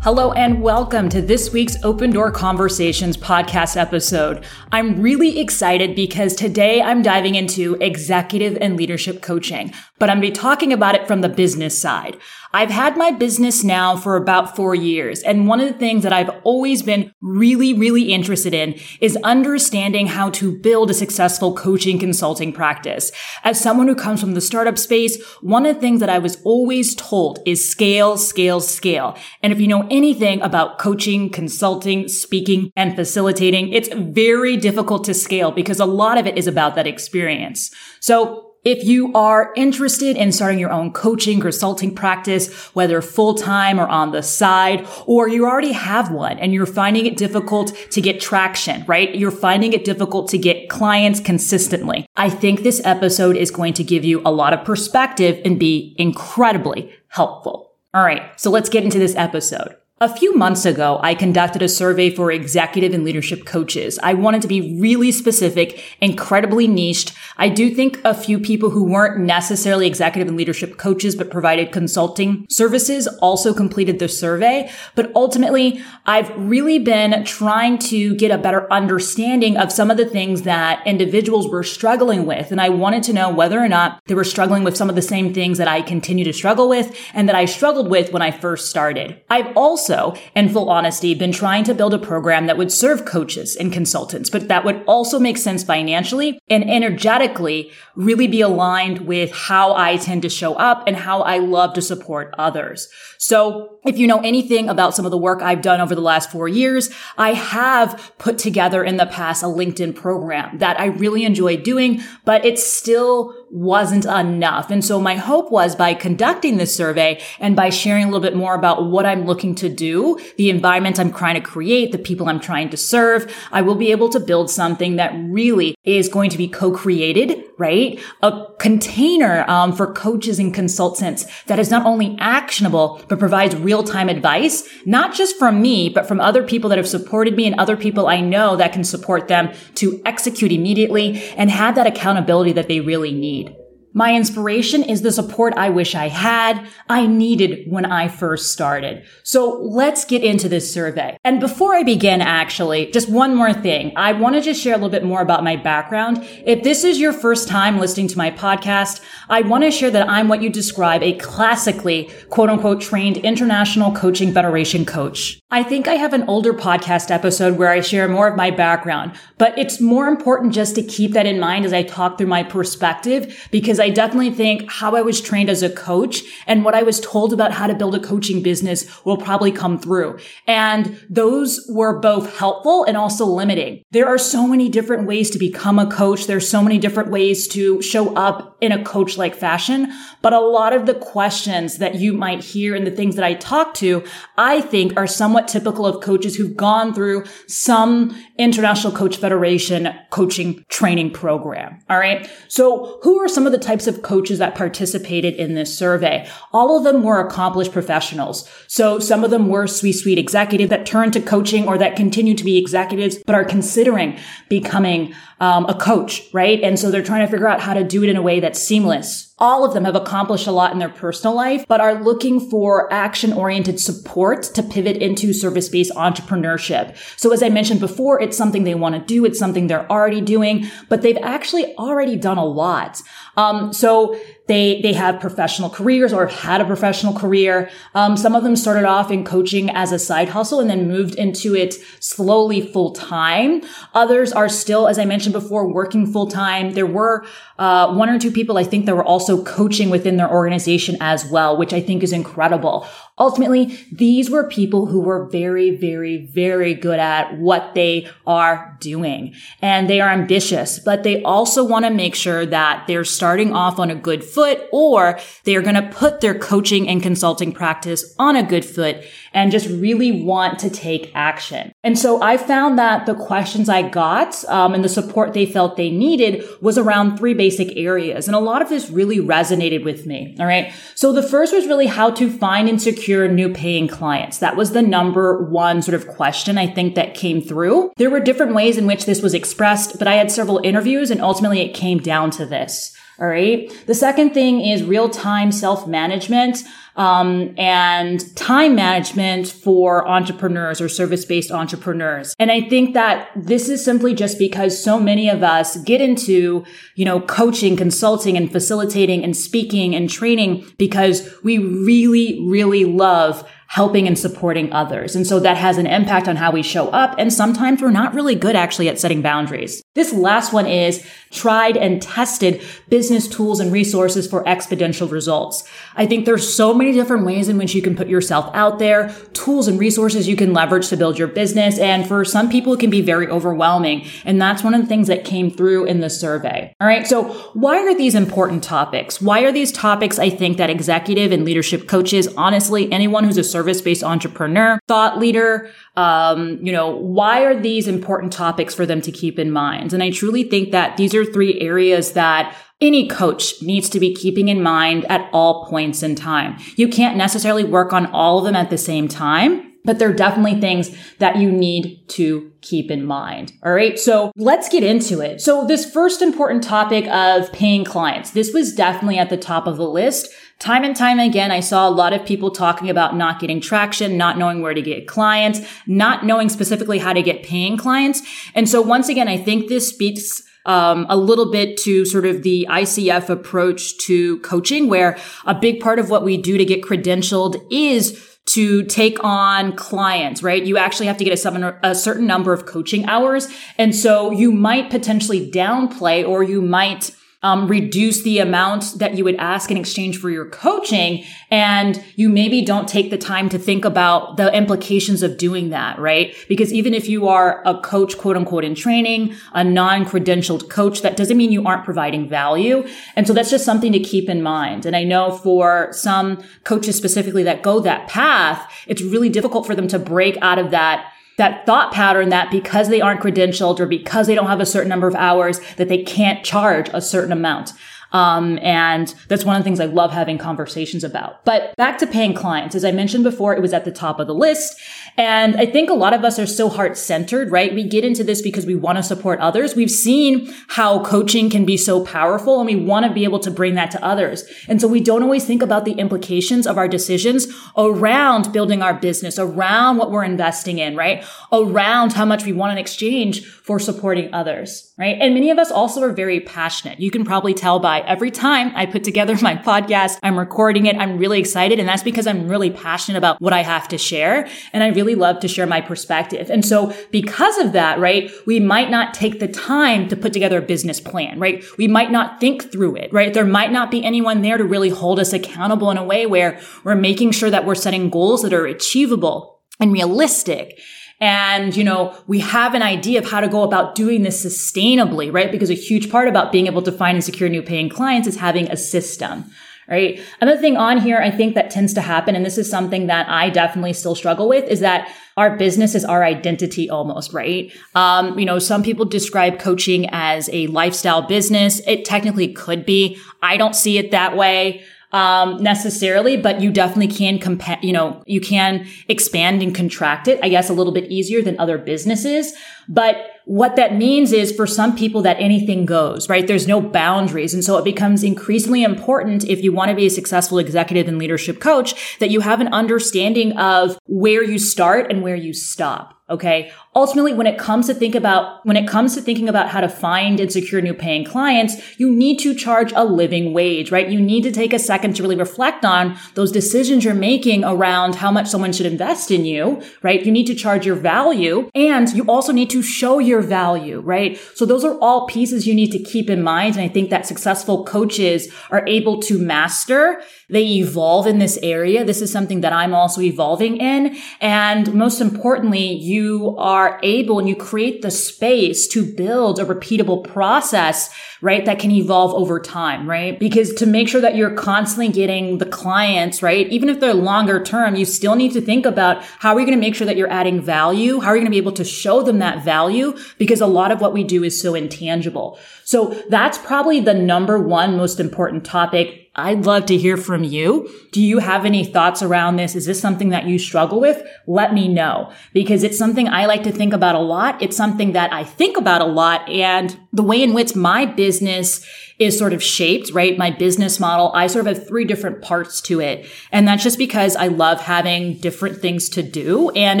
Hello 0.04 0.32
and 0.32 0.60
welcome 0.60 1.08
to 1.08 1.22
this 1.22 1.50
week's 1.50 1.82
Open 1.82 2.10
Door 2.10 2.32
Conversations 2.32 3.16
podcast 3.16 3.74
episode. 3.74 4.44
I'm 4.70 5.00
really 5.00 5.40
excited 5.40 5.96
because 5.96 6.34
today 6.34 6.82
I'm 6.82 7.00
diving 7.00 7.36
into 7.36 7.78
executive 7.80 8.58
and 8.60 8.76
leadership 8.76 9.22
coaching, 9.22 9.72
but 9.98 10.10
I'm 10.10 10.20
going 10.20 10.30
to 10.30 10.36
be 10.36 10.42
talking 10.42 10.74
about 10.74 10.94
it 10.94 11.06
from 11.06 11.22
the 11.22 11.30
business 11.30 11.80
side. 11.80 12.18
I've 12.54 12.70
had 12.70 12.96
my 12.96 13.10
business 13.10 13.64
now 13.64 13.96
for 13.96 14.14
about 14.14 14.54
four 14.54 14.76
years. 14.76 15.22
And 15.22 15.48
one 15.48 15.58
of 15.58 15.66
the 15.66 15.76
things 15.76 16.04
that 16.04 16.12
I've 16.12 16.30
always 16.44 16.82
been 16.82 17.12
really, 17.20 17.74
really 17.74 18.12
interested 18.12 18.54
in 18.54 18.78
is 19.00 19.18
understanding 19.24 20.06
how 20.06 20.30
to 20.30 20.56
build 20.56 20.88
a 20.88 20.94
successful 20.94 21.52
coaching 21.52 21.98
consulting 21.98 22.52
practice. 22.52 23.10
As 23.42 23.58
someone 23.58 23.88
who 23.88 23.96
comes 23.96 24.20
from 24.20 24.34
the 24.34 24.40
startup 24.40 24.78
space, 24.78 25.20
one 25.40 25.66
of 25.66 25.74
the 25.74 25.80
things 25.80 25.98
that 25.98 26.08
I 26.08 26.18
was 26.18 26.40
always 26.44 26.94
told 26.94 27.40
is 27.44 27.68
scale, 27.68 28.16
scale, 28.16 28.60
scale. 28.60 29.18
And 29.42 29.52
if 29.52 29.60
you 29.60 29.66
know 29.66 29.88
anything 29.90 30.40
about 30.40 30.78
coaching, 30.78 31.30
consulting, 31.30 32.06
speaking, 32.06 32.70
and 32.76 32.94
facilitating, 32.94 33.72
it's 33.72 33.88
very 33.92 34.56
difficult 34.56 35.02
to 35.06 35.14
scale 35.14 35.50
because 35.50 35.80
a 35.80 35.86
lot 35.86 36.18
of 36.18 36.26
it 36.28 36.38
is 36.38 36.46
about 36.46 36.76
that 36.76 36.86
experience. 36.86 37.72
So 37.98 38.53
if 38.64 38.82
you 38.84 39.12
are 39.12 39.52
interested 39.56 40.16
in 40.16 40.32
starting 40.32 40.58
your 40.58 40.72
own 40.72 40.92
coaching 40.92 41.38
consulting 41.38 41.94
practice, 41.94 42.52
whether 42.74 43.00
full 43.02 43.34
time 43.34 43.78
or 43.78 43.86
on 43.86 44.12
the 44.12 44.22
side, 44.22 44.86
or 45.06 45.28
you 45.28 45.46
already 45.46 45.72
have 45.72 46.10
one 46.10 46.38
and 46.38 46.52
you're 46.52 46.66
finding 46.66 47.06
it 47.06 47.16
difficult 47.16 47.76
to 47.90 48.00
get 48.00 48.20
traction, 48.20 48.84
right? 48.86 49.14
You're 49.14 49.30
finding 49.30 49.72
it 49.72 49.84
difficult 49.84 50.28
to 50.30 50.38
get 50.38 50.68
clients 50.68 51.20
consistently. 51.20 52.06
I 52.16 52.30
think 52.30 52.60
this 52.60 52.80
episode 52.84 53.36
is 53.36 53.50
going 53.50 53.74
to 53.74 53.84
give 53.84 54.04
you 54.04 54.22
a 54.24 54.32
lot 54.32 54.52
of 54.52 54.64
perspective 54.64 55.40
and 55.44 55.58
be 55.58 55.94
incredibly 55.98 56.92
helpful. 57.08 57.72
All 57.92 58.02
right. 58.02 58.38
So 58.40 58.50
let's 58.50 58.68
get 58.68 58.84
into 58.84 58.98
this 58.98 59.14
episode. 59.14 59.76
A 60.04 60.14
few 60.14 60.34
months 60.34 60.66
ago, 60.66 61.00
I 61.02 61.14
conducted 61.14 61.62
a 61.62 61.68
survey 61.68 62.10
for 62.10 62.30
executive 62.30 62.92
and 62.92 63.04
leadership 63.04 63.46
coaches. 63.46 63.98
I 64.02 64.12
wanted 64.12 64.42
to 64.42 64.48
be 64.48 64.78
really 64.78 65.10
specific, 65.10 65.82
incredibly 65.98 66.68
niched. 66.68 67.14
I 67.38 67.48
do 67.48 67.74
think 67.74 68.02
a 68.04 68.12
few 68.12 68.38
people 68.38 68.68
who 68.68 68.84
weren't 68.84 69.18
necessarily 69.18 69.86
executive 69.86 70.28
and 70.28 70.36
leadership 70.36 70.76
coaches, 70.76 71.16
but 71.16 71.30
provided 71.30 71.72
consulting 71.72 72.46
services 72.50 73.06
also 73.22 73.54
completed 73.54 73.98
the 73.98 74.08
survey. 74.08 74.70
But 74.94 75.10
ultimately, 75.16 75.80
I've 76.04 76.30
really 76.36 76.78
been 76.78 77.24
trying 77.24 77.78
to 77.88 78.14
get 78.16 78.30
a 78.30 78.36
better 78.36 78.70
understanding 78.70 79.56
of 79.56 79.72
some 79.72 79.90
of 79.90 79.96
the 79.96 80.04
things 80.04 80.42
that 80.42 80.86
individuals 80.86 81.48
were 81.48 81.64
struggling 81.64 82.26
with. 82.26 82.52
And 82.52 82.60
I 82.60 82.68
wanted 82.68 83.04
to 83.04 83.14
know 83.14 83.30
whether 83.30 83.58
or 83.58 83.70
not 83.70 84.02
they 84.04 84.14
were 84.14 84.22
struggling 84.22 84.64
with 84.64 84.76
some 84.76 84.90
of 84.90 84.96
the 84.96 85.00
same 85.00 85.32
things 85.32 85.56
that 85.56 85.66
I 85.66 85.80
continue 85.80 86.24
to 86.24 86.32
struggle 86.34 86.68
with 86.68 86.94
and 87.14 87.26
that 87.26 87.36
I 87.36 87.46
struggled 87.46 87.88
with 87.88 88.12
when 88.12 88.20
I 88.20 88.32
first 88.32 88.68
started. 88.68 89.22
I've 89.30 89.56
also 89.56 89.93
also, 89.94 90.20
in 90.34 90.48
full 90.48 90.70
honesty, 90.70 91.14
been 91.14 91.32
trying 91.32 91.64
to 91.64 91.74
build 91.74 91.94
a 91.94 91.98
program 91.98 92.46
that 92.46 92.56
would 92.56 92.72
serve 92.72 93.04
coaches 93.04 93.56
and 93.56 93.72
consultants, 93.72 94.30
but 94.30 94.48
that 94.48 94.64
would 94.64 94.82
also 94.86 95.18
make 95.18 95.36
sense 95.36 95.62
financially 95.62 96.38
and 96.48 96.68
energetically 96.68 97.70
really 97.94 98.26
be 98.26 98.40
aligned 98.40 99.06
with 99.06 99.30
how 99.32 99.74
I 99.74 99.96
tend 99.96 100.22
to 100.22 100.28
show 100.28 100.54
up 100.54 100.84
and 100.86 100.96
how 100.96 101.22
I 101.22 101.38
love 101.38 101.74
to 101.74 101.82
support 101.82 102.34
others. 102.38 102.88
So 103.18 103.78
if 103.84 103.98
you 103.98 104.06
know 104.06 104.20
anything 104.20 104.68
about 104.68 104.94
some 104.94 105.04
of 105.04 105.10
the 105.10 105.18
work 105.18 105.42
I've 105.42 105.62
done 105.62 105.80
over 105.80 105.94
the 105.94 106.00
last 106.00 106.30
four 106.30 106.48
years, 106.48 106.90
I 107.16 107.32
have 107.32 108.12
put 108.18 108.38
together 108.38 108.84
in 108.84 108.96
the 108.96 109.06
past 109.06 109.42
a 109.42 109.46
LinkedIn 109.46 109.94
program 109.94 110.58
that 110.58 110.78
I 110.80 110.86
really 110.86 111.24
enjoy 111.24 111.56
doing, 111.56 112.02
but 112.24 112.44
it's 112.44 112.64
still 112.64 113.43
wasn't 113.54 114.04
enough. 114.04 114.68
And 114.68 114.84
so 114.84 115.00
my 115.00 115.14
hope 115.14 115.52
was 115.52 115.76
by 115.76 115.94
conducting 115.94 116.56
this 116.56 116.74
survey 116.74 117.22
and 117.38 117.54
by 117.54 117.70
sharing 117.70 118.02
a 118.02 118.06
little 118.06 118.20
bit 118.20 118.34
more 118.34 118.56
about 118.56 118.90
what 118.90 119.06
I'm 119.06 119.26
looking 119.26 119.54
to 119.56 119.68
do, 119.68 120.18
the 120.36 120.50
environment 120.50 120.98
I'm 120.98 121.12
trying 121.12 121.36
to 121.36 121.40
create, 121.40 121.92
the 121.92 121.98
people 121.98 122.28
I'm 122.28 122.40
trying 122.40 122.68
to 122.70 122.76
serve, 122.76 123.32
I 123.52 123.62
will 123.62 123.76
be 123.76 123.92
able 123.92 124.08
to 124.08 124.18
build 124.18 124.50
something 124.50 124.96
that 124.96 125.12
really 125.14 125.76
is 125.84 126.08
going 126.08 126.30
to 126.30 126.38
be 126.38 126.48
co-created, 126.48 127.44
right? 127.58 128.00
A 128.22 128.46
container 128.58 129.44
um, 129.48 129.72
for 129.72 129.92
coaches 129.92 130.38
and 130.38 130.52
consultants 130.52 131.24
that 131.46 131.58
is 131.58 131.70
not 131.70 131.86
only 131.86 132.16
actionable, 132.18 133.00
but 133.08 133.18
provides 133.18 133.54
real-time 133.56 134.08
advice, 134.08 134.68
not 134.84 135.14
just 135.14 135.38
from 135.38 135.62
me, 135.62 135.88
but 135.88 136.06
from 136.06 136.20
other 136.20 136.42
people 136.42 136.68
that 136.70 136.78
have 136.78 136.88
supported 136.88 137.36
me 137.36 137.46
and 137.46 137.58
other 137.58 137.76
people 137.76 138.06
I 138.06 138.20
know 138.20 138.56
that 138.56 138.72
can 138.72 138.84
support 138.84 139.28
them 139.28 139.52
to 139.76 140.02
execute 140.04 140.52
immediately 140.52 141.22
and 141.36 141.50
have 141.50 141.74
that 141.76 141.86
accountability 141.86 142.52
that 142.52 142.68
they 142.68 142.80
really 142.80 143.12
need. 143.12 143.56
My 143.96 144.12
inspiration 144.12 144.82
is 144.82 145.02
the 145.02 145.12
support 145.12 145.54
I 145.56 145.70
wish 145.70 145.94
I 145.94 146.08
had, 146.08 146.66
I 146.88 147.06
needed 147.06 147.70
when 147.70 147.84
I 147.84 148.08
first 148.08 148.50
started. 148.50 149.06
So 149.22 149.60
let's 149.62 150.04
get 150.04 150.24
into 150.24 150.48
this 150.48 150.74
survey. 150.74 151.16
And 151.22 151.38
before 151.38 151.76
I 151.76 151.84
begin, 151.84 152.20
actually, 152.20 152.90
just 152.90 153.08
one 153.08 153.36
more 153.36 153.52
thing. 153.52 153.92
I 153.94 154.10
want 154.10 154.34
to 154.34 154.40
just 154.40 154.60
share 154.60 154.74
a 154.74 154.78
little 154.78 154.90
bit 154.90 155.04
more 155.04 155.22
about 155.22 155.44
my 155.44 155.54
background. 155.54 156.26
If 156.44 156.64
this 156.64 156.82
is 156.82 156.98
your 156.98 157.12
first 157.12 157.46
time 157.46 157.78
listening 157.78 158.08
to 158.08 158.18
my 158.18 158.32
podcast, 158.32 159.00
I 159.28 159.42
want 159.42 159.62
to 159.62 159.70
share 159.70 159.92
that 159.92 160.08
I'm 160.08 160.26
what 160.26 160.42
you 160.42 160.50
describe 160.50 161.04
a 161.04 161.16
classically 161.18 162.10
quote 162.30 162.50
unquote 162.50 162.80
trained 162.80 163.18
international 163.18 163.92
coaching 163.92 164.32
federation 164.32 164.84
coach. 164.84 165.38
I 165.52 165.62
think 165.62 165.86
I 165.86 165.94
have 165.94 166.12
an 166.12 166.24
older 166.24 166.52
podcast 166.52 167.12
episode 167.12 167.58
where 167.58 167.70
I 167.70 167.80
share 167.80 168.08
more 168.08 168.26
of 168.26 168.34
my 168.34 168.50
background, 168.50 169.12
but 169.38 169.56
it's 169.56 169.80
more 169.80 170.08
important 170.08 170.52
just 170.52 170.74
to 170.74 170.82
keep 170.82 171.12
that 171.12 171.26
in 171.26 171.38
mind 171.38 171.64
as 171.64 171.72
I 171.72 171.84
talk 171.84 172.18
through 172.18 172.26
my 172.26 172.42
perspective 172.42 173.48
because 173.52 173.78
I 173.84 173.90
definitely 173.90 174.30
think 174.30 174.70
how 174.70 174.96
I 174.96 175.02
was 175.02 175.20
trained 175.20 175.50
as 175.50 175.62
a 175.62 175.68
coach 175.68 176.22
and 176.46 176.64
what 176.64 176.74
I 176.74 176.82
was 176.82 177.00
told 177.00 177.34
about 177.34 177.52
how 177.52 177.66
to 177.66 177.74
build 177.74 177.94
a 177.94 178.00
coaching 178.00 178.42
business 178.42 179.04
will 179.04 179.18
probably 179.18 179.52
come 179.52 179.78
through. 179.78 180.18
And 180.46 180.98
those 181.10 181.66
were 181.68 182.00
both 182.00 182.38
helpful 182.38 182.84
and 182.84 182.96
also 182.96 183.26
limiting. 183.26 183.82
There 183.90 184.08
are 184.08 184.16
so 184.16 184.46
many 184.46 184.70
different 184.70 185.06
ways 185.06 185.28
to 185.32 185.38
become 185.38 185.78
a 185.78 185.86
coach. 185.90 186.26
There's 186.26 186.48
so 186.48 186.62
many 186.62 186.78
different 186.78 187.10
ways 187.10 187.46
to 187.48 187.82
show 187.82 188.14
up 188.14 188.53
in 188.64 188.72
a 188.72 188.82
coach 188.82 189.18
like 189.18 189.34
fashion. 189.34 189.92
But 190.22 190.32
a 190.32 190.40
lot 190.40 190.72
of 190.72 190.86
the 190.86 190.94
questions 190.94 191.78
that 191.78 191.96
you 191.96 192.14
might 192.14 192.42
hear 192.42 192.74
and 192.74 192.86
the 192.86 192.90
things 192.90 193.14
that 193.16 193.24
I 193.24 193.34
talk 193.34 193.74
to, 193.74 194.02
I 194.38 194.62
think 194.62 194.96
are 194.96 195.06
somewhat 195.06 195.48
typical 195.48 195.86
of 195.86 196.02
coaches 196.02 196.34
who've 196.34 196.56
gone 196.56 196.94
through 196.94 197.24
some 197.46 198.16
International 198.38 198.92
Coach 198.92 199.18
Federation 199.18 199.94
coaching 200.10 200.64
training 200.68 201.10
program. 201.10 201.78
All 201.90 201.98
right. 201.98 202.30
So 202.48 202.98
who 203.02 203.18
are 203.20 203.28
some 203.28 203.44
of 203.46 203.52
the 203.52 203.58
types 203.58 203.86
of 203.86 204.02
coaches 204.02 204.38
that 204.38 204.54
participated 204.54 205.34
in 205.34 205.54
this 205.54 205.76
survey? 205.76 206.26
All 206.52 206.78
of 206.78 206.84
them 206.84 207.02
were 207.02 207.20
accomplished 207.20 207.72
professionals. 207.72 208.48
So 208.66 208.98
some 208.98 209.24
of 209.24 209.30
them 209.30 209.48
were 209.48 209.66
C-suite 209.66 210.18
executive 210.18 210.70
that 210.70 210.86
turned 210.86 211.12
to 211.12 211.20
coaching 211.20 211.68
or 211.68 211.76
that 211.76 211.96
continue 211.96 212.34
to 212.34 212.44
be 212.44 212.56
executives, 212.56 213.18
but 213.26 213.34
are 213.34 213.44
considering 213.44 214.18
becoming 214.48 215.14
um, 215.44 215.66
a 215.66 215.74
coach, 215.74 216.26
right? 216.32 216.60
And 216.62 216.78
so 216.78 216.90
they're 216.90 217.02
trying 217.02 217.26
to 217.26 217.30
figure 217.30 217.46
out 217.46 217.60
how 217.60 217.74
to 217.74 217.84
do 217.84 218.02
it 218.02 218.08
in 218.08 218.16
a 218.16 218.22
way 218.22 218.40
that's 218.40 218.58
seamless 218.58 219.33
all 219.44 219.62
of 219.64 219.74
them 219.74 219.84
have 219.84 219.94
accomplished 219.94 220.46
a 220.46 220.52
lot 220.52 220.72
in 220.72 220.78
their 220.78 220.88
personal 220.88 221.36
life, 221.36 221.66
but 221.68 221.78
are 221.80 222.02
looking 222.02 222.40
for 222.40 222.90
action 222.90 223.30
oriented 223.32 223.78
support 223.78 224.42
to 224.42 224.62
pivot 224.62 224.96
into 224.96 225.34
service 225.34 225.68
based 225.68 225.92
entrepreneurship. 225.92 226.96
So 227.18 227.30
as 227.30 227.42
I 227.42 227.50
mentioned 227.50 227.80
before, 227.80 228.20
it's 228.20 228.38
something 228.38 228.64
they 228.64 228.74
want 228.74 228.94
to 228.94 229.00
do. 229.02 229.26
It's 229.26 229.38
something 229.38 229.66
they're 229.66 229.90
already 229.92 230.22
doing, 230.22 230.66
but 230.88 231.02
they've 231.02 231.18
actually 231.22 231.76
already 231.76 232.16
done 232.16 232.38
a 232.38 232.44
lot. 232.44 233.02
Um, 233.36 233.72
so 233.72 234.18
they 234.46 234.80
they 234.82 234.92
have 234.92 235.20
professional 235.20 235.70
careers 235.70 236.12
or 236.12 236.26
have 236.26 236.40
had 236.40 236.60
a 236.60 236.64
professional 236.64 237.14
career. 237.14 237.70
Um, 237.94 238.16
some 238.16 238.34
of 238.34 238.44
them 238.44 238.56
started 238.56 238.84
off 238.84 239.10
in 239.10 239.24
coaching 239.24 239.70
as 239.70 239.90
a 239.90 239.98
side 239.98 240.28
hustle 240.28 240.60
and 240.60 240.68
then 240.68 240.88
moved 240.88 241.14
into 241.14 241.54
it 241.54 241.74
slowly 242.00 242.60
full 242.60 242.92
time. 242.92 243.62
Others 243.94 244.32
are 244.32 244.48
still, 244.48 244.86
as 244.86 244.98
I 244.98 245.06
mentioned 245.06 245.32
before, 245.32 245.66
working 245.66 246.06
full 246.12 246.26
time. 246.26 246.72
There 246.72 246.86
were 246.86 247.26
uh, 247.58 247.94
one 247.94 248.10
or 248.10 248.18
two 248.18 248.30
people 248.30 248.58
I 248.58 248.64
think 248.64 248.84
that 248.86 248.94
were 248.94 249.04
also 249.04 249.33
coaching 249.42 249.90
within 249.90 250.16
their 250.16 250.30
organization 250.30 250.96
as 251.00 251.24
well, 251.24 251.56
which 251.56 251.72
I 251.72 251.80
think 251.80 252.02
is 252.02 252.12
incredible. 252.12 252.86
Ultimately, 253.16 253.78
these 253.92 254.28
were 254.28 254.48
people 254.48 254.86
who 254.86 255.00
were 255.00 255.26
very, 255.26 255.76
very, 255.76 256.26
very 256.26 256.74
good 256.74 256.98
at 256.98 257.38
what 257.38 257.74
they 257.74 258.08
are 258.26 258.76
doing 258.80 259.34
and 259.62 259.88
they 259.88 260.00
are 260.00 260.10
ambitious, 260.10 260.80
but 260.80 261.04
they 261.04 261.22
also 261.22 261.62
want 261.62 261.84
to 261.84 261.92
make 261.92 262.16
sure 262.16 262.44
that 262.44 262.86
they're 262.88 263.04
starting 263.04 263.52
off 263.52 263.78
on 263.78 263.90
a 263.90 263.94
good 263.94 264.24
foot 264.24 264.62
or 264.72 265.18
they 265.44 265.54
are 265.54 265.62
going 265.62 265.76
to 265.76 265.96
put 265.96 266.20
their 266.20 266.36
coaching 266.36 266.88
and 266.88 267.02
consulting 267.02 267.52
practice 267.52 268.14
on 268.18 268.34
a 268.34 268.42
good 268.42 268.64
foot 268.64 269.04
and 269.34 269.50
just 269.50 269.68
really 269.68 270.22
want 270.22 270.60
to 270.60 270.70
take 270.70 271.10
action. 271.14 271.72
And 271.82 271.98
so 271.98 272.22
I 272.22 272.36
found 272.36 272.78
that 272.78 273.04
the 273.04 273.14
questions 273.14 273.68
I 273.68 273.82
got 273.82 274.42
um, 274.48 274.72
and 274.72 274.84
the 274.84 274.88
support 274.88 275.34
they 275.34 275.44
felt 275.44 275.76
they 275.76 275.90
needed 275.90 276.44
was 276.62 276.78
around 276.78 277.18
three 277.18 277.34
basic 277.34 277.76
areas. 277.76 278.28
And 278.28 278.36
a 278.36 278.40
lot 278.40 278.62
of 278.62 278.68
this 278.68 278.88
really 278.88 279.18
resonated 279.18 279.84
with 279.84 280.06
me. 280.06 280.36
All 280.38 280.46
right. 280.46 280.72
So 280.94 281.12
the 281.12 281.22
first 281.22 281.52
was 281.52 281.66
really 281.66 281.86
how 281.86 282.10
to 282.12 282.30
find 282.30 282.68
and 282.68 282.80
secure 282.80 283.26
new 283.28 283.52
paying 283.52 283.88
clients. 283.88 284.38
That 284.38 284.56
was 284.56 284.70
the 284.70 284.82
number 284.82 285.44
one 285.44 285.82
sort 285.82 285.96
of 285.96 286.06
question 286.06 286.56
I 286.56 286.68
think 286.68 286.94
that 286.94 287.14
came 287.14 287.42
through. 287.42 287.92
There 287.96 288.10
were 288.10 288.20
different 288.20 288.54
ways 288.54 288.78
in 288.78 288.86
which 288.86 289.04
this 289.04 289.20
was 289.20 289.34
expressed, 289.34 289.98
but 289.98 290.06
I 290.06 290.14
had 290.14 290.30
several 290.30 290.60
interviews 290.62 291.10
and 291.10 291.20
ultimately 291.20 291.60
it 291.60 291.74
came 291.74 291.98
down 291.98 292.30
to 292.32 292.46
this. 292.46 292.96
All 293.20 293.28
right. 293.28 293.72
The 293.86 293.94
second 293.94 294.30
thing 294.30 294.60
is 294.60 294.82
real 294.82 295.08
time 295.08 295.52
self 295.52 295.86
management 295.86 296.64
um, 296.96 297.54
and 297.58 298.34
time 298.36 298.74
management 298.74 299.48
for 299.48 300.06
entrepreneurs 300.06 300.80
or 300.80 300.88
service 300.88 301.24
based 301.24 301.50
entrepreneurs. 301.50 302.34
And 302.38 302.50
I 302.50 302.62
think 302.62 302.94
that 302.94 303.28
this 303.36 303.68
is 303.68 303.84
simply 303.84 304.14
just 304.14 304.38
because 304.38 304.82
so 304.82 305.00
many 305.00 305.28
of 305.28 305.42
us 305.42 305.76
get 305.78 306.00
into, 306.00 306.64
you 306.94 307.04
know, 307.04 307.20
coaching, 307.20 307.76
consulting 307.76 308.36
and 308.36 308.50
facilitating 308.50 309.24
and 309.24 309.36
speaking 309.36 309.94
and 309.94 310.08
training 310.08 310.66
because 310.78 311.28
we 311.42 311.58
really, 311.58 312.40
really 312.46 312.84
love 312.84 313.48
helping 313.74 314.06
and 314.06 314.16
supporting 314.16 314.72
others. 314.72 315.16
And 315.16 315.26
so 315.26 315.40
that 315.40 315.56
has 315.56 315.78
an 315.78 315.86
impact 315.88 316.28
on 316.28 316.36
how 316.36 316.52
we 316.52 316.62
show 316.62 316.90
up. 316.90 317.16
And 317.18 317.32
sometimes 317.32 317.82
we're 317.82 317.90
not 317.90 318.14
really 318.14 318.36
good 318.36 318.54
actually 318.54 318.88
at 318.88 319.00
setting 319.00 319.20
boundaries. 319.20 319.82
This 319.96 320.12
last 320.12 320.52
one 320.52 320.68
is 320.68 321.04
tried 321.32 321.76
and 321.76 322.00
tested 322.00 322.62
business 322.88 323.26
tools 323.26 323.58
and 323.58 323.72
resources 323.72 324.28
for 324.28 324.44
exponential 324.44 325.10
results. 325.10 325.64
I 325.96 326.06
think 326.06 326.24
there's 326.24 326.54
so 326.54 326.72
many 326.72 326.92
different 326.92 327.26
ways 327.26 327.48
in 327.48 327.58
which 327.58 327.74
you 327.74 327.82
can 327.82 327.96
put 327.96 328.06
yourself 328.06 328.48
out 328.54 328.78
there, 328.78 329.12
tools 329.32 329.66
and 329.66 329.80
resources 329.80 330.28
you 330.28 330.36
can 330.36 330.52
leverage 330.52 330.88
to 330.90 330.96
build 330.96 331.18
your 331.18 331.26
business. 331.26 331.76
And 331.80 332.06
for 332.06 332.24
some 332.24 332.48
people, 332.48 332.74
it 332.74 332.78
can 332.78 332.90
be 332.90 333.02
very 333.02 333.26
overwhelming. 333.26 334.06
And 334.24 334.40
that's 334.40 334.62
one 334.62 334.74
of 334.74 334.82
the 334.82 334.86
things 334.86 335.08
that 335.08 335.24
came 335.24 335.50
through 335.50 335.86
in 335.86 335.98
the 335.98 336.10
survey. 336.10 336.72
All 336.80 336.86
right. 336.86 337.08
So 337.08 337.24
why 337.54 337.78
are 337.78 337.94
these 337.96 338.14
important 338.14 338.62
topics? 338.62 339.20
Why 339.20 339.40
are 339.40 339.50
these 339.50 339.72
topics 339.72 340.20
I 340.20 340.30
think 340.30 340.58
that 340.58 340.70
executive 340.70 341.32
and 341.32 341.44
leadership 341.44 341.88
coaches, 341.88 342.28
honestly, 342.36 342.90
anyone 342.92 343.24
who's 343.24 343.36
a 343.36 343.42
service 343.42 343.63
service-based 343.64 344.04
entrepreneur, 344.04 344.78
thought 344.88 345.18
leader. 345.18 345.70
Um, 345.96 346.58
you 346.62 346.72
know, 346.72 346.90
why 346.90 347.42
are 347.44 347.58
these 347.58 347.88
important 347.88 348.32
topics 348.32 348.74
for 348.74 348.84
them 348.84 349.00
to 349.00 349.10
keep 349.10 349.38
in 349.38 349.50
mind? 349.50 349.94
And 349.94 350.02
I 350.02 350.10
truly 350.10 350.44
think 350.44 350.70
that 350.72 350.98
these 350.98 351.14
are 351.14 351.24
three 351.24 351.58
areas 351.60 352.12
that 352.12 352.54
any 352.80 353.08
coach 353.08 353.62
needs 353.62 353.88
to 353.88 354.00
be 354.00 354.14
keeping 354.14 354.48
in 354.48 354.62
mind 354.62 355.06
at 355.06 355.30
all 355.32 355.66
points 355.66 356.02
in 356.02 356.14
time. 356.14 356.58
You 356.76 356.88
can't 356.88 357.16
necessarily 357.16 357.64
work 357.64 357.94
on 357.94 358.06
all 358.06 358.38
of 358.38 358.44
them 358.44 358.56
at 358.56 358.68
the 358.68 358.76
same 358.76 359.08
time. 359.08 359.73
But 359.84 359.98
there 359.98 360.08
are 360.08 360.14
definitely 360.14 360.60
things 360.60 360.90
that 361.18 361.36
you 361.36 361.52
need 361.52 362.08
to 362.08 362.50
keep 362.62 362.90
in 362.90 363.04
mind. 363.04 363.52
All 363.62 363.72
right. 363.72 363.98
So 363.98 364.32
let's 364.36 364.68
get 364.68 364.82
into 364.82 365.20
it. 365.20 365.40
So 365.40 365.66
this 365.66 365.90
first 365.90 366.22
important 366.22 366.64
topic 366.64 367.06
of 367.08 367.52
paying 367.52 367.84
clients, 367.84 368.30
this 368.30 368.52
was 368.54 368.74
definitely 368.74 369.18
at 369.18 369.28
the 369.28 369.36
top 369.36 369.66
of 369.66 369.76
the 369.76 369.88
list. 369.88 370.28
Time 370.58 370.84
and 370.84 370.96
time 370.96 371.18
again, 371.18 371.50
I 371.50 371.60
saw 371.60 371.86
a 371.86 371.90
lot 371.90 372.12
of 372.12 372.24
people 372.24 372.50
talking 372.50 372.88
about 372.88 373.16
not 373.16 373.40
getting 373.40 373.60
traction, 373.60 374.16
not 374.16 374.38
knowing 374.38 374.62
where 374.62 374.72
to 374.72 374.80
get 374.80 375.06
clients, 375.06 375.60
not 375.86 376.24
knowing 376.24 376.48
specifically 376.48 376.98
how 376.98 377.12
to 377.12 377.22
get 377.22 377.42
paying 377.42 377.76
clients. 377.76 378.22
And 378.54 378.68
so 378.68 378.80
once 378.80 379.08
again, 379.08 379.28
I 379.28 379.36
think 379.36 379.68
this 379.68 379.88
speaks 379.88 380.42
um, 380.66 381.06
a 381.10 381.16
little 381.16 381.50
bit 381.50 381.76
to 381.78 382.04
sort 382.04 382.24
of 382.24 382.42
the 382.42 382.66
ICF 382.70 383.28
approach 383.28 383.98
to 384.06 384.38
coaching, 384.38 384.88
where 384.88 385.18
a 385.44 385.54
big 385.54 385.80
part 385.80 385.98
of 385.98 386.08
what 386.08 386.24
we 386.24 386.36
do 386.36 386.56
to 386.56 386.64
get 386.64 386.82
credentialed 386.82 387.62
is 387.70 388.33
to 388.46 388.84
take 388.84 389.22
on 389.24 389.74
clients, 389.74 390.42
right? 390.42 390.64
You 390.64 390.76
actually 390.76 391.06
have 391.06 391.16
to 391.16 391.24
get 391.24 391.32
a, 391.32 391.36
seven, 391.36 391.64
a 391.82 391.94
certain 391.94 392.26
number 392.26 392.52
of 392.52 392.66
coaching 392.66 393.06
hours. 393.06 393.48
And 393.78 393.94
so 393.94 394.30
you 394.30 394.52
might 394.52 394.90
potentially 394.90 395.50
downplay 395.50 396.28
or 396.28 396.42
you 396.42 396.60
might 396.60 397.10
um, 397.44 397.68
reduce 397.68 398.22
the 398.22 398.38
amount 398.38 398.98
that 398.98 399.14
you 399.14 399.22
would 399.22 399.36
ask 399.36 399.70
in 399.70 399.76
exchange 399.76 400.18
for 400.18 400.30
your 400.30 400.46
coaching. 400.46 401.24
And 401.50 402.02
you 402.16 402.30
maybe 402.30 402.64
don't 402.64 402.88
take 402.88 403.10
the 403.10 403.18
time 403.18 403.50
to 403.50 403.58
think 403.58 403.84
about 403.84 404.38
the 404.38 404.52
implications 404.56 405.22
of 405.22 405.36
doing 405.36 405.68
that, 405.68 405.98
right? 405.98 406.34
Because 406.48 406.72
even 406.72 406.94
if 406.94 407.06
you 407.06 407.28
are 407.28 407.62
a 407.66 407.78
coach, 407.80 408.16
quote 408.16 408.38
unquote, 408.38 408.64
in 408.64 408.74
training, 408.74 409.34
a 409.52 409.62
non-credentialed 409.62 410.70
coach, 410.70 411.02
that 411.02 411.18
doesn't 411.18 411.36
mean 411.36 411.52
you 411.52 411.66
aren't 411.66 411.84
providing 411.84 412.26
value. 412.28 412.88
And 413.14 413.26
so 413.26 413.34
that's 413.34 413.50
just 413.50 413.66
something 413.66 413.92
to 413.92 414.00
keep 414.00 414.30
in 414.30 414.42
mind. 414.42 414.86
And 414.86 414.96
I 414.96 415.04
know 415.04 415.30
for 415.30 415.90
some 415.92 416.42
coaches 416.64 416.96
specifically 416.96 417.42
that 417.42 417.62
go 417.62 417.78
that 417.80 418.08
path, 418.08 418.72
it's 418.86 419.02
really 419.02 419.28
difficult 419.28 419.66
for 419.66 419.74
them 419.74 419.86
to 419.88 419.98
break 419.98 420.38
out 420.40 420.58
of 420.58 420.70
that 420.70 421.12
that 421.36 421.66
thought 421.66 421.92
pattern 421.92 422.28
that 422.28 422.50
because 422.50 422.88
they 422.88 423.00
aren't 423.00 423.20
credentialed 423.20 423.80
or 423.80 423.86
because 423.86 424.26
they 424.26 424.34
don't 424.34 424.46
have 424.46 424.60
a 424.60 424.66
certain 424.66 424.88
number 424.88 425.08
of 425.08 425.14
hours 425.14 425.60
that 425.76 425.88
they 425.88 426.02
can't 426.02 426.44
charge 426.44 426.88
a 426.92 427.00
certain 427.00 427.32
amount. 427.32 427.72
Um, 428.14 428.60
and 428.62 429.12
that's 429.26 429.44
one 429.44 429.56
of 429.56 429.60
the 429.60 429.64
things 429.64 429.80
I 429.80 429.86
love 429.86 430.12
having 430.12 430.38
conversations 430.38 431.02
about. 431.02 431.44
But 431.44 431.74
back 431.76 431.98
to 431.98 432.06
paying 432.06 432.32
clients. 432.32 432.76
As 432.76 432.84
I 432.84 432.92
mentioned 432.92 433.24
before, 433.24 433.54
it 433.54 433.60
was 433.60 433.72
at 433.72 433.84
the 433.84 433.90
top 433.90 434.20
of 434.20 434.28
the 434.28 434.34
list. 434.34 434.80
And 435.16 435.56
I 435.56 435.66
think 435.66 435.90
a 435.90 435.94
lot 435.94 436.14
of 436.14 436.24
us 436.24 436.38
are 436.38 436.46
so 436.46 436.68
heart 436.68 436.96
centered, 436.96 437.50
right? 437.50 437.74
We 437.74 437.82
get 437.82 438.04
into 438.04 438.22
this 438.22 438.40
because 438.40 438.66
we 438.66 438.76
want 438.76 438.98
to 438.98 439.02
support 439.02 439.40
others. 439.40 439.74
We've 439.74 439.90
seen 439.90 440.52
how 440.68 441.04
coaching 441.04 441.50
can 441.50 441.64
be 441.64 441.76
so 441.76 442.04
powerful 442.04 442.60
and 442.60 442.66
we 442.66 442.76
want 442.76 443.04
to 443.04 443.12
be 443.12 443.24
able 443.24 443.40
to 443.40 443.50
bring 443.50 443.74
that 443.74 443.90
to 443.90 444.04
others. 444.04 444.44
And 444.68 444.80
so 444.80 444.86
we 444.86 445.00
don't 445.00 445.24
always 445.24 445.44
think 445.44 445.60
about 445.60 445.84
the 445.84 445.92
implications 445.92 446.68
of 446.68 446.78
our 446.78 446.86
decisions 446.86 447.48
around 447.76 448.52
building 448.52 448.80
our 448.80 448.94
business, 448.94 449.40
around 449.40 449.96
what 449.96 450.12
we're 450.12 450.24
investing 450.24 450.78
in, 450.78 450.94
right? 450.94 451.24
Around 451.52 452.12
how 452.12 452.24
much 452.24 452.44
we 452.44 452.52
want 452.52 452.72
in 452.72 452.78
exchange 452.78 453.44
for 453.44 453.80
supporting 453.80 454.32
others, 454.32 454.92
right? 454.98 455.16
And 455.20 455.34
many 455.34 455.50
of 455.50 455.58
us 455.58 455.72
also 455.72 456.00
are 456.02 456.12
very 456.12 456.38
passionate. 456.38 457.00
You 457.00 457.10
can 457.10 457.24
probably 457.24 457.54
tell 457.54 457.80
by 457.80 458.03
every 458.06 458.30
time 458.30 458.72
I 458.74 458.86
put 458.86 459.04
together 459.04 459.36
my 459.42 459.56
podcast, 459.56 460.18
I'm 460.22 460.38
recording 460.38 460.86
it. 460.86 460.96
I'm 460.96 461.18
really 461.18 461.40
excited. 461.40 461.78
And 461.78 461.88
that's 461.88 462.02
because 462.02 462.26
I'm 462.26 462.48
really 462.48 462.70
passionate 462.70 463.18
about 463.18 463.40
what 463.40 463.52
I 463.52 463.62
have 463.62 463.88
to 463.88 463.98
share. 463.98 464.48
And 464.72 464.82
I 464.82 464.88
really 464.88 465.14
love 465.14 465.40
to 465.40 465.48
share 465.48 465.66
my 465.66 465.80
perspective. 465.80 466.50
And 466.50 466.64
so 466.64 466.94
because 467.10 467.58
of 467.58 467.72
that, 467.72 467.98
right, 467.98 468.30
we 468.46 468.60
might 468.60 468.90
not 468.90 469.14
take 469.14 469.40
the 469.40 469.48
time 469.48 470.08
to 470.08 470.16
put 470.16 470.32
together 470.32 470.58
a 470.58 470.62
business 470.62 471.00
plan, 471.00 471.38
right? 471.38 471.64
We 471.78 471.88
might 471.88 472.10
not 472.10 472.40
think 472.40 472.70
through 472.72 472.96
it, 472.96 473.12
right? 473.12 473.32
There 473.32 473.44
might 473.44 473.72
not 473.72 473.90
be 473.90 474.04
anyone 474.04 474.42
there 474.42 474.58
to 474.58 474.64
really 474.64 474.90
hold 474.90 475.18
us 475.18 475.32
accountable 475.32 475.90
in 475.90 475.96
a 475.96 476.04
way 476.04 476.26
where 476.26 476.60
we're 476.84 476.94
making 476.94 477.32
sure 477.32 477.50
that 477.50 477.66
we're 477.66 477.74
setting 477.74 478.10
goals 478.10 478.42
that 478.42 478.52
are 478.52 478.66
achievable 478.66 479.60
and 479.80 479.92
realistic. 479.92 480.78
And, 481.20 481.76
you 481.76 481.84
know, 481.84 482.16
we 482.26 482.40
have 482.40 482.74
an 482.74 482.82
idea 482.82 483.18
of 483.20 483.30
how 483.30 483.40
to 483.40 483.48
go 483.48 483.62
about 483.62 483.94
doing 483.94 484.22
this 484.22 484.44
sustainably, 484.44 485.32
right? 485.32 485.50
Because 485.50 485.70
a 485.70 485.74
huge 485.74 486.10
part 486.10 486.28
about 486.28 486.52
being 486.52 486.66
able 486.66 486.82
to 486.82 486.92
find 486.92 487.16
and 487.16 487.24
secure 487.24 487.48
new 487.48 487.62
paying 487.62 487.88
clients 487.88 488.28
is 488.28 488.36
having 488.36 488.70
a 488.70 488.76
system 488.76 489.50
right? 489.88 490.20
Another 490.40 490.60
thing 490.60 490.76
on 490.76 490.98
here, 491.00 491.18
I 491.18 491.30
think 491.30 491.54
that 491.54 491.70
tends 491.70 491.94
to 491.94 492.00
happen, 492.00 492.34
and 492.34 492.44
this 492.44 492.58
is 492.58 492.70
something 492.70 493.06
that 493.08 493.28
I 493.28 493.50
definitely 493.50 493.92
still 493.92 494.14
struggle 494.14 494.48
with, 494.48 494.64
is 494.64 494.80
that 494.80 495.12
our 495.36 495.56
business 495.56 495.94
is 495.94 496.04
our 496.04 496.22
identity 496.22 496.88
almost, 496.88 497.32
right? 497.32 497.72
Um, 497.94 498.38
you 498.38 498.44
know, 498.44 498.58
some 498.58 498.82
people 498.82 499.04
describe 499.04 499.58
coaching 499.58 500.08
as 500.10 500.48
a 500.52 500.68
lifestyle 500.68 501.22
business. 501.22 501.80
It 501.86 502.04
technically 502.04 502.52
could 502.52 502.86
be. 502.86 503.18
I 503.42 503.56
don't 503.56 503.74
see 503.74 503.98
it 503.98 504.12
that 504.12 504.36
way. 504.36 504.84
Um, 505.14 505.62
necessarily, 505.62 506.36
but 506.36 506.60
you 506.60 506.72
definitely 506.72 507.06
can 507.06 507.38
you 507.82 507.92
know, 507.92 508.20
you 508.26 508.40
can 508.40 508.84
expand 509.06 509.62
and 509.62 509.72
contract 509.72 510.26
it, 510.26 510.40
I 510.42 510.48
guess, 510.48 510.68
a 510.68 510.72
little 510.72 510.92
bit 510.92 511.08
easier 511.08 511.40
than 511.40 511.56
other 511.60 511.78
businesses. 511.78 512.52
But 512.88 513.16
what 513.46 513.76
that 513.76 513.94
means 513.94 514.32
is 514.32 514.52
for 514.52 514.66
some 514.66 514.96
people 514.96 515.22
that 515.22 515.38
anything 515.38 515.84
goes, 515.84 516.28
right? 516.28 516.46
There's 516.46 516.66
no 516.66 516.80
boundaries. 516.80 517.52
And 517.52 517.64
so 517.64 517.76
it 517.76 517.84
becomes 517.84 518.22
increasingly 518.22 518.82
important 518.82 519.44
if 519.44 519.62
you 519.62 519.72
want 519.72 519.90
to 519.90 519.94
be 519.94 520.06
a 520.06 520.10
successful 520.10 520.58
executive 520.58 521.08
and 521.08 521.18
leadership 521.18 521.60
coach 521.60 522.18
that 522.18 522.30
you 522.30 522.40
have 522.40 522.60
an 522.60 522.68
understanding 522.68 523.56
of 523.58 523.98
where 524.06 524.42
you 524.42 524.58
start 524.58 525.10
and 525.10 525.22
where 525.22 525.36
you 525.36 525.52
stop. 525.52 526.14
Okay. 526.30 526.72
Ultimately, 526.96 527.34
when 527.34 527.46
it 527.46 527.58
comes 527.58 527.86
to 527.86 527.92
think 527.92 528.14
about, 528.14 528.64
when 528.64 528.78
it 528.78 528.88
comes 528.88 529.14
to 529.14 529.20
thinking 529.20 529.46
about 529.46 529.68
how 529.68 529.82
to 529.82 529.90
find 529.90 530.40
and 530.40 530.50
secure 530.50 530.80
new 530.80 530.94
paying 530.94 531.22
clients, 531.22 531.76
you 532.00 532.10
need 532.10 532.38
to 532.38 532.54
charge 532.54 532.92
a 532.96 533.04
living 533.04 533.52
wage, 533.52 533.92
right? 533.92 534.08
You 534.08 534.18
need 534.22 534.42
to 534.44 534.50
take 534.50 534.72
a 534.72 534.78
second 534.78 535.16
to 535.16 535.22
really 535.22 535.36
reflect 535.36 535.84
on 535.84 536.16
those 536.32 536.50
decisions 536.50 537.04
you're 537.04 537.12
making 537.12 537.62
around 537.62 538.14
how 538.14 538.30
much 538.30 538.48
someone 538.48 538.72
should 538.72 538.86
invest 538.86 539.30
in 539.30 539.44
you, 539.44 539.82
right? 540.00 540.24
You 540.24 540.32
need 540.32 540.46
to 540.46 540.54
charge 540.54 540.86
your 540.86 540.96
value 540.96 541.68
and 541.74 542.10
you 542.14 542.24
also 542.24 542.52
need 542.52 542.70
to 542.70 542.73
show 542.82 543.18
your 543.18 543.40
value, 543.40 544.00
right? 544.00 544.38
So 544.54 544.64
those 544.64 544.84
are 544.84 544.98
all 544.98 545.26
pieces 545.26 545.66
you 545.66 545.74
need 545.74 545.90
to 545.92 545.98
keep 545.98 546.30
in 546.30 546.42
mind. 546.42 546.76
And 546.76 546.84
I 546.84 546.88
think 546.88 547.10
that 547.10 547.26
successful 547.26 547.84
coaches 547.84 548.52
are 548.70 548.86
able 548.86 549.20
to 549.22 549.38
master. 549.38 550.22
They 550.48 550.64
evolve 550.64 551.26
in 551.26 551.38
this 551.38 551.58
area. 551.62 552.04
This 552.04 552.22
is 552.22 552.30
something 552.30 552.60
that 552.60 552.72
I'm 552.72 552.94
also 552.94 553.20
evolving 553.20 553.78
in. 553.78 554.16
And 554.40 554.92
most 554.94 555.20
importantly, 555.20 555.92
you 555.94 556.54
are 556.58 557.00
able 557.02 557.38
and 557.38 557.48
you 557.48 557.56
create 557.56 558.02
the 558.02 558.10
space 558.10 558.86
to 558.88 559.14
build 559.14 559.58
a 559.58 559.64
repeatable 559.64 560.24
process, 560.24 561.14
right? 561.44 561.66
That 561.66 561.78
can 561.78 561.90
evolve 561.90 562.32
over 562.32 562.58
time, 562.58 563.08
right? 563.08 563.38
Because 563.38 563.74
to 563.74 563.86
make 563.86 564.08
sure 564.08 564.22
that 564.22 564.34
you're 564.34 564.54
constantly 564.54 565.12
getting 565.12 565.58
the 565.58 565.66
clients, 565.66 566.42
right? 566.42 566.66
Even 566.68 566.88
if 566.88 567.00
they're 567.00 567.12
longer 567.12 567.62
term, 567.62 567.96
you 567.96 568.06
still 568.06 568.34
need 568.34 568.52
to 568.54 568.62
think 568.62 568.86
about 568.86 569.22
how 569.40 569.54
are 569.54 569.60
you 569.60 569.66
going 569.66 569.78
to 569.78 569.80
make 569.80 569.94
sure 569.94 570.06
that 570.06 570.16
you're 570.16 570.30
adding 570.30 570.62
value? 570.62 571.20
How 571.20 571.28
are 571.28 571.36
you 571.36 571.42
going 571.42 571.50
to 571.50 571.50
be 571.50 571.58
able 571.58 571.72
to 571.72 571.84
show 571.84 572.22
them 572.22 572.38
that 572.38 572.64
value? 572.64 573.14
Because 573.36 573.60
a 573.60 573.66
lot 573.66 573.92
of 573.92 574.00
what 574.00 574.14
we 574.14 574.24
do 574.24 574.42
is 574.42 574.58
so 574.60 574.74
intangible. 574.74 575.58
So 575.84 576.18
that's 576.30 576.56
probably 576.56 577.00
the 577.00 577.14
number 577.14 577.58
one 577.58 577.96
most 577.96 578.18
important 578.20 578.64
topic 578.64 579.23
I'd 579.36 579.66
love 579.66 579.86
to 579.86 579.96
hear 579.96 580.16
from 580.16 580.44
you. 580.44 580.88
Do 581.10 581.20
you 581.20 581.38
have 581.38 581.64
any 581.64 581.84
thoughts 581.84 582.22
around 582.22 582.56
this? 582.56 582.76
Is 582.76 582.86
this 582.86 583.00
something 583.00 583.30
that 583.30 583.46
you 583.46 583.58
struggle 583.58 584.00
with? 584.00 584.22
Let 584.46 584.72
me 584.72 584.86
know 584.86 585.32
because 585.52 585.82
it's 585.82 585.98
something 585.98 586.28
I 586.28 586.46
like 586.46 586.62
to 586.64 586.72
think 586.72 586.92
about 586.92 587.16
a 587.16 587.20
lot. 587.20 587.60
It's 587.60 587.76
something 587.76 588.12
that 588.12 588.32
I 588.32 588.44
think 588.44 588.76
about 588.76 589.00
a 589.00 589.06
lot 589.06 589.48
and 589.48 589.98
the 590.12 590.22
way 590.22 590.42
in 590.42 590.54
which 590.54 590.76
my 590.76 591.04
business 591.04 591.84
is 592.20 592.38
sort 592.38 592.52
of 592.52 592.62
shaped, 592.62 593.10
right? 593.12 593.36
My 593.36 593.50
business 593.50 593.98
model, 593.98 594.30
I 594.34 594.46
sort 594.46 594.68
of 594.68 594.76
have 594.76 594.86
three 594.86 595.04
different 595.04 595.42
parts 595.42 595.80
to 595.82 596.00
it. 596.00 596.26
And 596.52 596.68
that's 596.68 596.84
just 596.84 596.96
because 596.96 597.34
I 597.34 597.48
love 597.48 597.80
having 597.80 598.38
different 598.38 598.80
things 598.80 599.08
to 599.10 599.22
do. 599.22 599.70
And 599.70 600.00